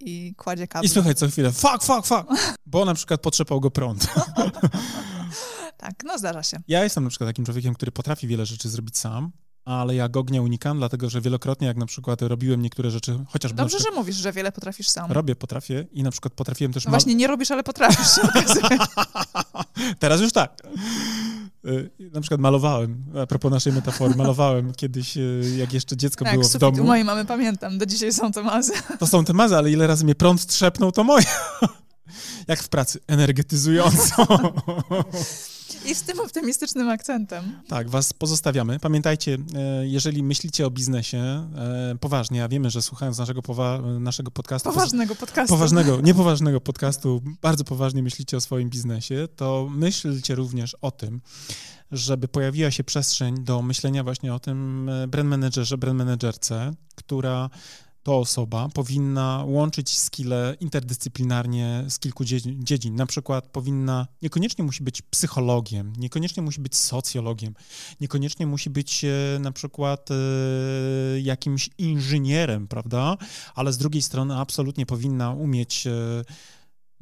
i 0.00 0.34
kładzie 0.36 0.68
kable. 0.68 0.86
I 0.86 0.88
słuchaj 0.88 1.14
co 1.14 1.28
chwilę, 1.28 1.52
fuck, 1.52 1.82
fuck, 1.82 2.06
fuck, 2.06 2.24
bo 2.66 2.84
na 2.84 2.94
przykład 2.94 3.20
potrzepał 3.20 3.60
go 3.60 3.70
prąd. 3.70 4.06
Tak, 5.82 6.04
no 6.04 6.18
zdarza 6.18 6.42
się. 6.42 6.56
Ja 6.68 6.84
jestem 6.84 7.04
na 7.04 7.10
przykład 7.10 7.30
takim 7.30 7.44
człowiekiem, 7.44 7.74
który 7.74 7.92
potrafi 7.92 8.26
wiele 8.26 8.46
rzeczy 8.46 8.68
zrobić 8.68 8.98
sam, 8.98 9.32
ale 9.64 9.94
ja 9.94 10.08
go 10.08 10.24
nie 10.30 10.42
unikam, 10.42 10.78
dlatego 10.78 11.10
że 11.10 11.20
wielokrotnie, 11.20 11.66
jak 11.66 11.76
na 11.76 11.86
przykład 11.86 12.22
robiłem 12.22 12.62
niektóre 12.62 12.90
rzeczy, 12.90 13.18
chociażby... 13.28 13.56
Dobrze, 13.56 13.76
przykład, 13.76 13.94
że 13.94 14.00
mówisz, 14.00 14.16
że 14.16 14.32
wiele 14.32 14.52
potrafisz 14.52 14.88
sam. 14.88 15.12
Robię, 15.12 15.36
potrafię 15.36 15.86
i 15.92 16.02
na 16.02 16.10
przykład 16.10 16.32
potrafiłem 16.34 16.72
też... 16.72 16.84
No 16.84 16.90
właśnie, 16.90 17.14
nie 17.14 17.26
robisz, 17.26 17.50
ale 17.50 17.62
potrafisz, 17.62 18.14
się 18.14 18.22
okazuje. 18.22 18.78
Teraz 19.98 20.20
już 20.20 20.32
tak. 20.32 20.62
Y, 21.66 21.90
na 22.12 22.20
przykład 22.20 22.40
malowałem, 22.40 23.04
a 23.22 23.26
propos 23.26 23.50
naszej 23.50 23.72
metafory, 23.72 24.14
malowałem 24.14 24.72
kiedyś, 24.74 25.16
y, 25.16 25.54
jak 25.56 25.72
jeszcze 25.72 25.96
dziecko 25.96 26.24
tak, 26.24 26.34
było 26.34 26.48
w 26.48 26.58
domu. 26.58 26.84
mojej 26.84 27.04
mamy 27.04 27.24
pamiętam, 27.24 27.78
do 27.78 27.86
dzisiaj 27.86 28.12
są 28.12 28.32
te 28.32 28.42
mazy. 28.42 28.72
To 28.98 29.06
są 29.06 29.24
te 29.24 29.32
mazy, 29.32 29.56
ale 29.56 29.70
ile 29.70 29.86
razy 29.86 30.04
mnie 30.04 30.14
prąd 30.14 30.46
trzepnął, 30.46 30.92
to 30.92 31.04
moje. 31.04 31.26
Jak 32.48 32.62
w 32.62 32.68
pracy, 32.68 33.00
energetyzująco. 33.06 34.26
I 35.86 35.94
z 35.94 36.02
tym 36.02 36.20
optymistycznym 36.20 36.88
akcentem. 36.88 37.60
Tak, 37.68 37.90
was 37.90 38.12
pozostawiamy. 38.12 38.78
Pamiętajcie, 38.78 39.38
e, 39.54 39.86
jeżeli 39.86 40.22
myślicie 40.22 40.66
o 40.66 40.70
biznesie 40.70 41.18
e, 41.18 41.96
poważnie, 42.00 42.44
a 42.44 42.48
wiemy, 42.48 42.70
że 42.70 42.82
słuchając 42.82 43.18
naszego, 43.18 43.40
powa- 43.40 44.00
naszego 44.00 44.30
podcastu... 44.30 44.68
Poważnego 44.68 45.14
podcastu. 45.14 45.54
Poważnego, 45.54 46.00
niepoważnego 46.00 46.60
podcastu, 46.60 47.22
bardzo 47.42 47.64
poważnie 47.64 48.02
myślicie 48.02 48.36
o 48.36 48.40
swoim 48.40 48.70
biznesie, 48.70 49.28
to 49.36 49.68
myślcie 49.70 50.34
również 50.34 50.76
o 50.80 50.90
tym, 50.90 51.20
żeby 51.92 52.28
pojawiła 52.28 52.70
się 52.70 52.84
przestrzeń 52.84 53.44
do 53.44 53.62
myślenia 53.62 54.04
właśnie 54.04 54.34
o 54.34 54.40
tym 54.40 54.88
e, 54.88 55.08
brand 55.08 55.28
managerze, 55.28 55.78
brand 55.78 55.98
managerce, 55.98 56.74
która 56.94 57.50
to 58.02 58.18
osoba 58.18 58.68
powinna 58.74 59.44
łączyć 59.46 59.98
skille 59.98 60.56
interdyscyplinarnie 60.60 61.84
z 61.88 61.98
kilku 61.98 62.24
dziedzin. 62.58 62.94
Na 62.94 63.06
przykład 63.06 63.48
powinna, 63.48 64.06
niekoniecznie 64.22 64.64
musi 64.64 64.82
być 64.82 65.02
psychologiem, 65.02 65.92
niekoniecznie 65.98 66.42
musi 66.42 66.60
być 66.60 66.76
socjologiem, 66.76 67.54
niekoniecznie 68.00 68.46
musi 68.46 68.70
być 68.70 69.04
e, 69.04 69.38
na 69.40 69.52
przykład 69.52 70.08
e, 70.10 70.14
jakimś 71.20 71.70
inżynierem, 71.78 72.68
prawda? 72.68 73.16
Ale 73.54 73.72
z 73.72 73.78
drugiej 73.78 74.02
strony 74.02 74.36
absolutnie 74.36 74.86
powinna 74.86 75.30
umieć 75.30 75.86
e, 75.86 76.24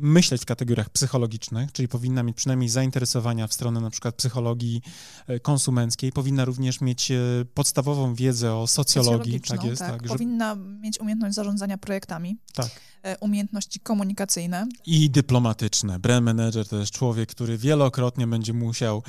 myśleć 0.01 0.43
w 0.43 0.47
kategoriach 0.47 0.91
psychologicznych, 0.91 1.73
czyli 1.73 1.89
powinna 1.89 2.23
mieć 2.23 2.37
przynajmniej 2.37 2.69
zainteresowania 2.69 3.47
w 3.47 3.53
stronę 3.53 3.81
na 3.81 3.91
przykład 3.91 4.15
psychologii 4.15 4.83
e, 5.27 5.41
konsumenckiej, 5.41 6.13
powinna 6.13 6.45
również 6.45 6.81
mieć 6.81 7.11
e, 7.11 7.19
podstawową 7.55 8.15
wiedzę 8.15 8.55
o 8.55 8.67
socjologii, 8.67 9.41
tak 9.41 9.65
jest. 9.65 9.79
Tak, 9.79 9.91
tak 9.91 10.09
powinna 10.09 10.55
że... 10.55 10.61
mieć 10.61 11.01
umiejętność 11.01 11.35
zarządzania 11.35 11.79
projektami. 11.79 12.39
Tak. 12.55 12.71
E, 13.03 13.19
umiejętności 13.19 13.81
komunikacyjne. 13.81 14.67
I 14.87 15.11
dyplomatyczne. 15.11 15.99
Brand 15.99 16.25
manager 16.25 16.69
to 16.69 16.77
jest 16.77 16.93
człowiek, 16.93 17.31
który 17.31 17.59
wielokrotnie 17.59 18.27
będzie 18.27 18.53
musiał 18.53 19.03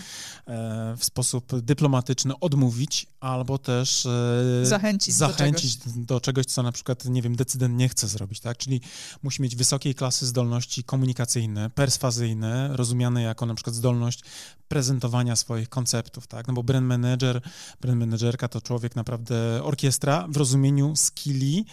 e, 0.48 0.96
w 0.98 1.06
sposób 1.06 1.60
dyplomatyczny 1.60 2.40
odmówić 2.40 3.08
albo 3.20 3.58
też 3.58 4.06
e, 4.06 4.66
zachęcić, 4.66 5.16
zachęcić 5.16 5.78
do, 5.78 5.84
czegoś. 5.84 6.06
do 6.06 6.22
czegoś, 6.22 6.46
co 6.46 6.64
na 6.64 6.72
przykład, 6.72 7.06
nie 7.06 7.22
wiem, 7.22 7.36
decydent 7.36 7.78
nie 7.78 7.90
chce 7.90 8.08
zrobić, 8.08 8.40
tak? 8.40 8.58
Czyli 8.58 8.82
musi 9.24 9.42
mieć 9.42 9.56
wysokiej 9.56 9.96
klasy 9.96 10.26
zdolności 10.26 10.84
komunikacyjne, 10.84 11.70
perswazyjne, 11.70 12.78
rozumiane 12.78 13.22
jako 13.22 13.46
na 13.46 13.56
przykład 13.56 13.76
zdolność 13.76 14.24
prezentowania 14.68 15.36
swoich 15.36 15.70
konceptów, 15.70 16.28
tak? 16.28 16.48
No 16.48 16.54
bo 16.54 16.64
brand 16.64 16.88
manager, 16.88 17.42
brand 17.82 18.00
managerka 18.00 18.48
to 18.48 18.62
człowiek 18.62 18.96
naprawdę 18.96 19.64
orkiestra 19.64 20.28
w 20.30 20.38
rozumieniu 20.38 20.96
skilli, 20.96 21.66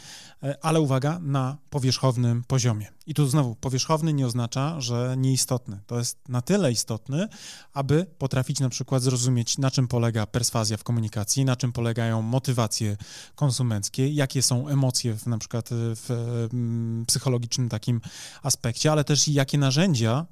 ale 0.63 0.81
uwaga, 0.81 1.19
na 1.23 1.57
powierzchownym 1.71 2.45
poziomie. 2.47 2.87
I 3.07 3.15
tu 3.15 3.27
znowu, 3.27 3.55
powierzchowny 3.55 4.13
nie 4.13 4.27
oznacza, 4.27 4.81
że 4.81 5.15
nieistotny. 5.19 5.81
To 5.87 5.99
jest 5.99 6.19
na 6.29 6.43
tyle 6.43 6.73
istotny, 6.73 7.29
aby 7.73 8.07
potrafić 8.19 8.61
na 8.61 8.69
przykład 8.69 9.03
zrozumieć, 9.03 9.59
na 9.59 9.71
czym 9.71 9.89
polega 9.89 10.27
perswazja 10.27 10.77
w 10.77 10.85
komunikacji, 10.85 11.45
na 11.45 11.57
czym 11.57 11.73
polegają 11.73 12.23
motywacje 12.23 12.97
konsumenckie, 13.35 14.09
jakie 14.09 14.43
są 14.43 14.69
emocje 14.69 15.15
w, 15.15 15.27
na 15.27 15.39
przykład 15.39 15.69
w 15.73 16.11
mm, 16.53 17.07
psychologicznym 17.07 17.69
takim 17.69 18.01
aspekcie, 18.43 18.93
ale 18.93 19.05
też 19.05 19.29
jakie 19.29 19.59
narzędzia 19.59 20.27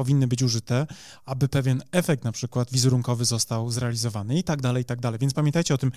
powinny 0.00 0.26
być 0.26 0.42
użyte, 0.42 0.86
aby 1.24 1.48
pewien 1.48 1.82
efekt 1.92 2.24
na 2.24 2.32
przykład 2.32 2.72
wizerunkowy 2.72 3.24
został 3.24 3.70
zrealizowany 3.70 4.38
i 4.38 4.44
tak 4.44 4.62
dalej, 4.62 4.82
i 4.82 4.84
tak 4.84 5.00
dalej. 5.00 5.18
Więc 5.18 5.34
pamiętajcie 5.34 5.74
o 5.74 5.78
tym, 5.78 5.92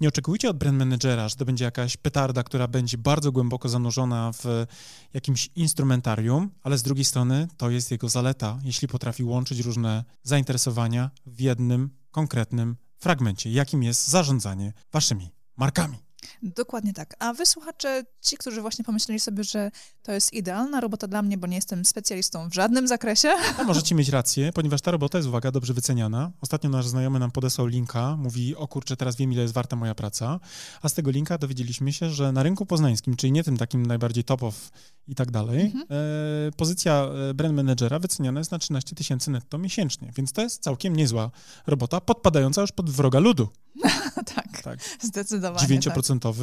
nie 0.00 0.08
oczekujcie 0.08 0.50
od 0.50 0.58
brand 0.58 0.78
managera, 0.78 1.28
że 1.28 1.36
to 1.36 1.44
będzie 1.44 1.64
jakaś 1.64 1.96
petarda, 1.96 2.42
która 2.42 2.68
będzie 2.68 2.98
bardzo 2.98 3.32
głęboko 3.32 3.68
zanurzona 3.68 4.32
w 4.32 4.66
jakimś 5.14 5.50
instrumentarium, 5.54 6.50
ale 6.62 6.78
z 6.78 6.82
drugiej 6.82 7.04
strony 7.04 7.48
to 7.56 7.70
jest 7.70 7.90
jego 7.90 8.08
zaleta, 8.08 8.58
jeśli 8.64 8.88
potrafi 8.88 9.24
łączyć 9.24 9.60
różne 9.60 10.04
zainteresowania 10.22 11.10
w 11.26 11.40
jednym 11.40 11.90
konkretnym 12.10 12.76
fragmencie, 12.98 13.50
jakim 13.50 13.82
jest 13.82 14.08
zarządzanie 14.08 14.72
waszymi 14.92 15.30
markami. 15.56 16.05
Dokładnie 16.42 16.92
tak. 16.92 17.16
A 17.18 17.32
wy 17.32 17.46
słuchacze, 17.46 18.04
ci, 18.20 18.36
którzy 18.36 18.60
właśnie 18.60 18.84
pomyśleli 18.84 19.20
sobie, 19.20 19.44
że 19.44 19.70
to 20.02 20.12
jest 20.12 20.32
idealna 20.32 20.80
robota 20.80 21.06
dla 21.06 21.22
mnie, 21.22 21.38
bo 21.38 21.46
nie 21.46 21.56
jestem 21.56 21.84
specjalistą 21.84 22.50
w 22.50 22.54
żadnym 22.54 22.88
zakresie. 22.88 23.28
A 23.58 23.64
możecie 23.64 23.94
mieć 23.94 24.08
rację, 24.08 24.52
ponieważ 24.52 24.80
ta 24.80 24.90
robota 24.90 25.18
jest, 25.18 25.28
uwaga, 25.28 25.50
dobrze 25.50 25.74
wyceniana. 25.74 26.32
Ostatnio 26.40 26.70
nasz 26.70 26.86
znajomy 26.86 27.18
nam 27.18 27.30
podesłał 27.30 27.66
linka, 27.66 28.16
mówi, 28.16 28.56
o 28.56 28.68
kurczę, 28.68 28.96
teraz 28.96 29.16
wiem, 29.16 29.32
ile 29.32 29.42
jest 29.42 29.54
warta 29.54 29.76
moja 29.76 29.94
praca. 29.94 30.40
A 30.82 30.88
z 30.88 30.94
tego 30.94 31.10
linka 31.10 31.38
dowiedzieliśmy 31.38 31.92
się, 31.92 32.10
że 32.10 32.32
na 32.32 32.42
rynku 32.42 32.66
poznańskim, 32.66 33.16
czyli 33.16 33.32
nie 33.32 33.44
tym 33.44 33.56
takim 33.56 33.86
najbardziej 33.86 34.24
top 34.24 34.42
of 34.42 34.70
i 35.08 35.14
tak 35.14 35.30
dalej, 35.30 35.60
mhm. 35.60 35.84
e, 35.90 36.52
pozycja 36.56 37.08
e, 37.30 37.34
brand 37.34 37.54
managera 37.54 37.98
wyceniana 37.98 38.40
jest 38.40 38.50
na 38.50 38.58
13 38.58 38.96
tysięcy 38.96 39.30
netto 39.30 39.58
miesięcznie, 39.58 40.12
więc 40.16 40.32
to 40.32 40.42
jest 40.42 40.62
całkiem 40.62 40.96
niezła 40.96 41.30
robota, 41.66 42.00
podpadająca 42.00 42.60
już 42.60 42.72
pod 42.72 42.90
wroga 42.90 43.18
ludu. 43.18 43.48
tak, 44.34 44.62
tak, 44.62 44.78
zdecydowanie. 45.00 45.68
9% 45.68 46.18
tak. 46.18 46.34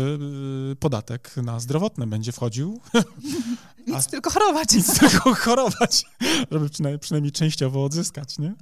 podatek 0.80 1.38
na 1.38 1.60
zdrowotne 1.60 2.08
będzie 2.08 2.32
wchodził. 2.32 2.82
Nic 3.88 4.08
tylko 4.08 4.30
chorować. 4.30 4.74
Nic 4.74 5.00
tylko 5.00 5.36
chorować, 5.36 6.06
żeby 6.52 6.70
przynajmniej, 6.70 7.00
przynajmniej 7.00 7.32
częściowo 7.32 7.84
odzyskać, 7.84 8.40
nie? 8.40 8.54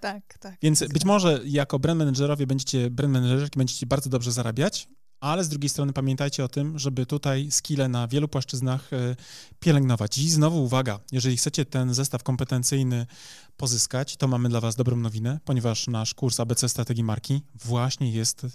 Tak, 0.00 0.38
tak. 0.38 0.54
Więc 0.62 0.84
być 0.92 1.04
może 1.04 1.40
jako 1.44 1.78
brand 1.78 1.98
managerowie 1.98 2.46
będziecie, 2.46 2.90
brand 2.90 3.12
managerki 3.12 3.58
będziecie 3.58 3.86
bardzo 3.86 4.10
dobrze 4.10 4.32
zarabiać, 4.32 4.88
ale 5.20 5.44
z 5.44 5.48
drugiej 5.48 5.68
strony 5.68 5.92
pamiętajcie 5.92 6.44
o 6.44 6.48
tym, 6.48 6.78
żeby 6.78 7.06
tutaj 7.06 7.50
skille 7.50 7.88
na 7.88 8.08
wielu 8.08 8.28
płaszczyznach 8.28 8.92
e, 8.92 9.16
pielęgnować. 9.60 10.18
I 10.18 10.30
znowu 10.30 10.64
uwaga, 10.64 11.00
jeżeli 11.12 11.36
chcecie 11.36 11.64
ten 11.64 11.94
zestaw 11.94 12.22
kompetencyjny 12.22 13.06
pozyskać, 13.56 14.16
to 14.16 14.28
mamy 14.28 14.48
dla 14.48 14.60
Was 14.60 14.76
dobrą 14.76 14.96
nowinę, 14.96 15.40
ponieważ 15.44 15.86
nasz 15.86 16.14
kurs 16.14 16.40
ABC 16.40 16.68
Strategii 16.68 17.04
Marki 17.04 17.42
właśnie 17.54 18.10
jest 18.10 18.46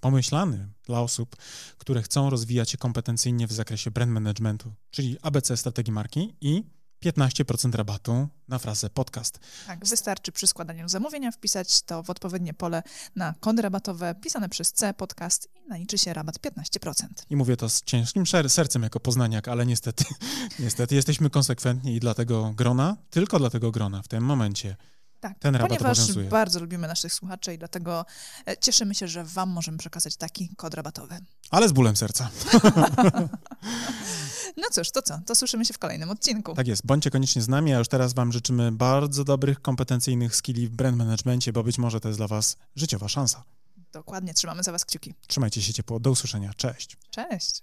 pomyślany 0.00 0.68
dla 0.86 1.00
osób, 1.00 1.36
które 1.78 2.02
chcą 2.02 2.30
rozwijać 2.30 2.70
się 2.70 2.78
kompetencyjnie 2.78 3.46
w 3.46 3.52
zakresie 3.52 3.90
brand 3.90 4.12
managementu, 4.12 4.72
czyli 4.90 5.16
ABC 5.22 5.56
Strategii 5.56 5.92
Marki 5.92 6.34
i 6.40 6.64
15% 7.04 7.74
rabatu 7.74 8.28
na 8.48 8.58
frazę 8.58 8.90
podcast. 8.90 9.40
Tak, 9.66 9.86
wystarczy 9.86 10.32
przy 10.32 10.46
składaniu 10.46 10.88
zamówienia 10.88 11.30
wpisać 11.30 11.82
to 11.82 12.02
w 12.02 12.10
odpowiednie 12.10 12.54
pole 12.54 12.82
na 13.16 13.34
kody 13.40 13.62
rabatowe 13.62 14.14
pisane 14.14 14.48
przez 14.48 14.72
C 14.72 14.94
podcast 14.94 15.48
i 15.54 15.68
naliczy 15.68 15.98
się 15.98 16.14
rabat 16.14 16.38
15%. 16.38 17.06
I 17.30 17.36
mówię 17.36 17.56
to 17.56 17.68
z 17.68 17.82
ciężkim 17.82 18.24
sercem 18.48 18.82
jako 18.82 19.00
poznaniak, 19.00 19.48
ale 19.48 19.66
niestety, 19.66 20.04
niestety 20.58 20.94
jesteśmy 20.94 21.30
konsekwentni 21.30 21.94
i 21.94 22.00
dla 22.00 22.14
tego 22.14 22.52
grona, 22.56 22.96
tylko 23.10 23.38
dla 23.38 23.50
tego 23.50 23.70
grona 23.70 24.02
w 24.02 24.08
tym 24.08 24.24
momencie 24.24 24.76
tak, 25.28 25.38
ten 25.38 25.56
rabat 25.56 25.68
ponieważ 25.68 25.98
obowiązuje. 25.98 26.28
bardzo 26.28 26.60
lubimy 26.60 26.88
naszych 26.88 27.12
słuchaczy 27.12 27.54
i 27.54 27.58
dlatego 27.58 28.06
e, 28.46 28.56
cieszymy 28.56 28.94
się, 28.94 29.08
że 29.08 29.24
Wam 29.24 29.50
możemy 29.50 29.78
przekazać 29.78 30.16
taki 30.16 30.50
kod 30.56 30.74
rabatowy. 30.74 31.18
Ale 31.50 31.68
z 31.68 31.72
bólem 31.72 31.96
serca. 31.96 32.30
no 34.56 34.64
cóż, 34.72 34.90
to 34.90 35.02
co? 35.02 35.20
To 35.26 35.34
słyszymy 35.34 35.64
się 35.64 35.74
w 35.74 35.78
kolejnym 35.78 36.10
odcinku. 36.10 36.54
Tak 36.54 36.66
jest. 36.66 36.86
Bądźcie 36.86 37.10
koniecznie 37.10 37.42
z 37.42 37.48
nami, 37.48 37.74
a 37.74 37.78
już 37.78 37.88
teraz 37.88 38.14
Wam 38.14 38.32
życzymy 38.32 38.72
bardzo 38.72 39.24
dobrych, 39.24 39.62
kompetencyjnych 39.62 40.36
skilli 40.36 40.68
w 40.68 40.70
brand 40.70 40.96
managemencie, 40.96 41.52
bo 41.52 41.62
być 41.62 41.78
może 41.78 42.00
to 42.00 42.08
jest 42.08 42.18
dla 42.18 42.28
Was 42.28 42.56
życiowa 42.76 43.08
szansa. 43.08 43.44
Dokładnie, 43.92 44.34
trzymamy 44.34 44.62
za 44.62 44.72
Was 44.72 44.84
kciuki. 44.84 45.14
Trzymajcie 45.26 45.62
się 45.62 45.72
ciepło. 45.72 46.00
Do 46.00 46.10
usłyszenia. 46.10 46.54
Cześć. 46.56 46.96
Cześć. 47.10 47.62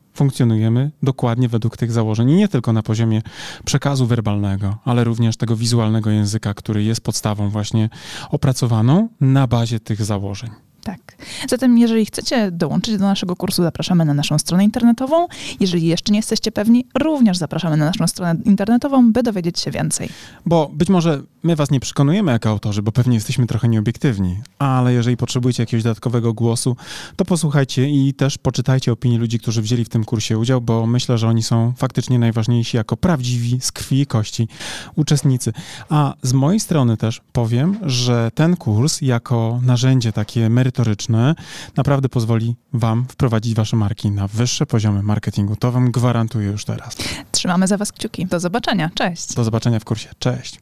funkcjonujemy 0.13 0.91
dokładnie 1.03 1.49
według 1.49 1.77
tych 1.77 1.91
założeń 1.91 2.29
i 2.29 2.35
nie 2.35 2.47
tylko 2.47 2.73
na 2.73 2.83
poziomie 2.83 3.21
przekazu 3.65 4.05
werbalnego, 4.07 4.77
ale 4.85 5.03
również 5.03 5.37
tego 5.37 5.55
wizualnego 5.55 6.09
języka, 6.09 6.53
który 6.53 6.83
jest 6.83 7.01
podstawą 7.01 7.49
właśnie 7.49 7.89
opracowaną 8.29 9.09
na 9.21 9.47
bazie 9.47 9.79
tych 9.79 10.03
założeń. 10.03 10.49
Tak. 10.83 11.17
Zatem, 11.49 11.77
jeżeli 11.77 12.05
chcecie 12.05 12.51
dołączyć 12.51 12.97
do 12.97 13.03
naszego 13.03 13.35
kursu, 13.35 13.63
zapraszamy 13.63 14.05
na 14.05 14.13
naszą 14.13 14.39
stronę 14.39 14.63
internetową. 14.63 15.27
Jeżeli 15.59 15.87
jeszcze 15.87 16.11
nie 16.11 16.19
jesteście 16.19 16.51
pewni, 16.51 16.87
również 16.99 17.37
zapraszamy 17.37 17.77
na 17.77 17.85
naszą 17.85 18.07
stronę 18.07 18.41
internetową, 18.45 19.11
by 19.11 19.23
dowiedzieć 19.23 19.59
się 19.59 19.71
więcej. 19.71 20.09
Bo 20.45 20.71
być 20.73 20.89
może 20.89 21.23
my 21.43 21.55
was 21.55 21.71
nie 21.71 21.79
przekonujemy 21.79 22.31
jako 22.31 22.49
autorzy, 22.49 22.81
bo 22.81 22.91
pewnie 22.91 23.15
jesteśmy 23.15 23.47
trochę 23.47 23.67
nieobiektywni, 23.67 24.41
ale 24.59 24.93
jeżeli 24.93 25.17
potrzebujecie 25.17 25.63
jakiegoś 25.63 25.83
dodatkowego 25.83 26.33
głosu, 26.33 26.75
to 27.15 27.25
posłuchajcie 27.25 27.89
i 27.89 28.13
też 28.13 28.37
poczytajcie 28.37 28.91
opinii 28.91 29.17
ludzi, 29.17 29.39
którzy 29.39 29.61
wzięli 29.61 29.85
w 29.85 29.89
tym 29.89 30.05
kursie 30.05 30.37
udział, 30.37 30.61
bo 30.61 30.87
myślę, 30.87 31.17
że 31.17 31.27
oni 31.27 31.43
są 31.43 31.73
faktycznie 31.77 32.19
najważniejsi 32.19 32.77
jako 32.77 32.97
prawdziwi 32.97 33.61
z 33.61 33.71
krwi 33.71 34.01
i 34.01 34.05
kości 34.05 34.47
uczestnicy. 34.95 35.53
A 35.89 36.13
z 36.23 36.33
mojej 36.33 36.59
strony 36.59 36.97
też 36.97 37.21
powiem, 37.31 37.77
że 37.85 38.31
ten 38.35 38.55
kurs 38.55 39.01
jako 39.01 39.59
narzędzie 39.63 40.11
takie 40.13 40.49
merytoryczne, 40.49 40.71
merytoryczne 40.71 41.35
naprawdę 41.75 42.09
pozwoli 42.09 42.55
Wam 42.73 43.05
wprowadzić 43.09 43.55
Wasze 43.55 43.75
marki 43.75 44.11
na 44.11 44.27
wyższe 44.27 44.65
poziomy 44.65 45.03
marketingu. 45.03 45.55
To 45.55 45.71
Wam 45.71 45.91
gwarantuję 45.91 46.47
już 46.47 46.65
teraz. 46.65 46.97
Trzymamy 47.31 47.67
za 47.67 47.77
Was 47.77 47.91
kciuki. 47.91 48.25
Do 48.25 48.39
zobaczenia. 48.39 48.89
Cześć. 48.93 49.33
Do 49.33 49.43
zobaczenia 49.43 49.79
w 49.79 49.85
kursie. 49.85 50.09
Cześć. 50.19 50.59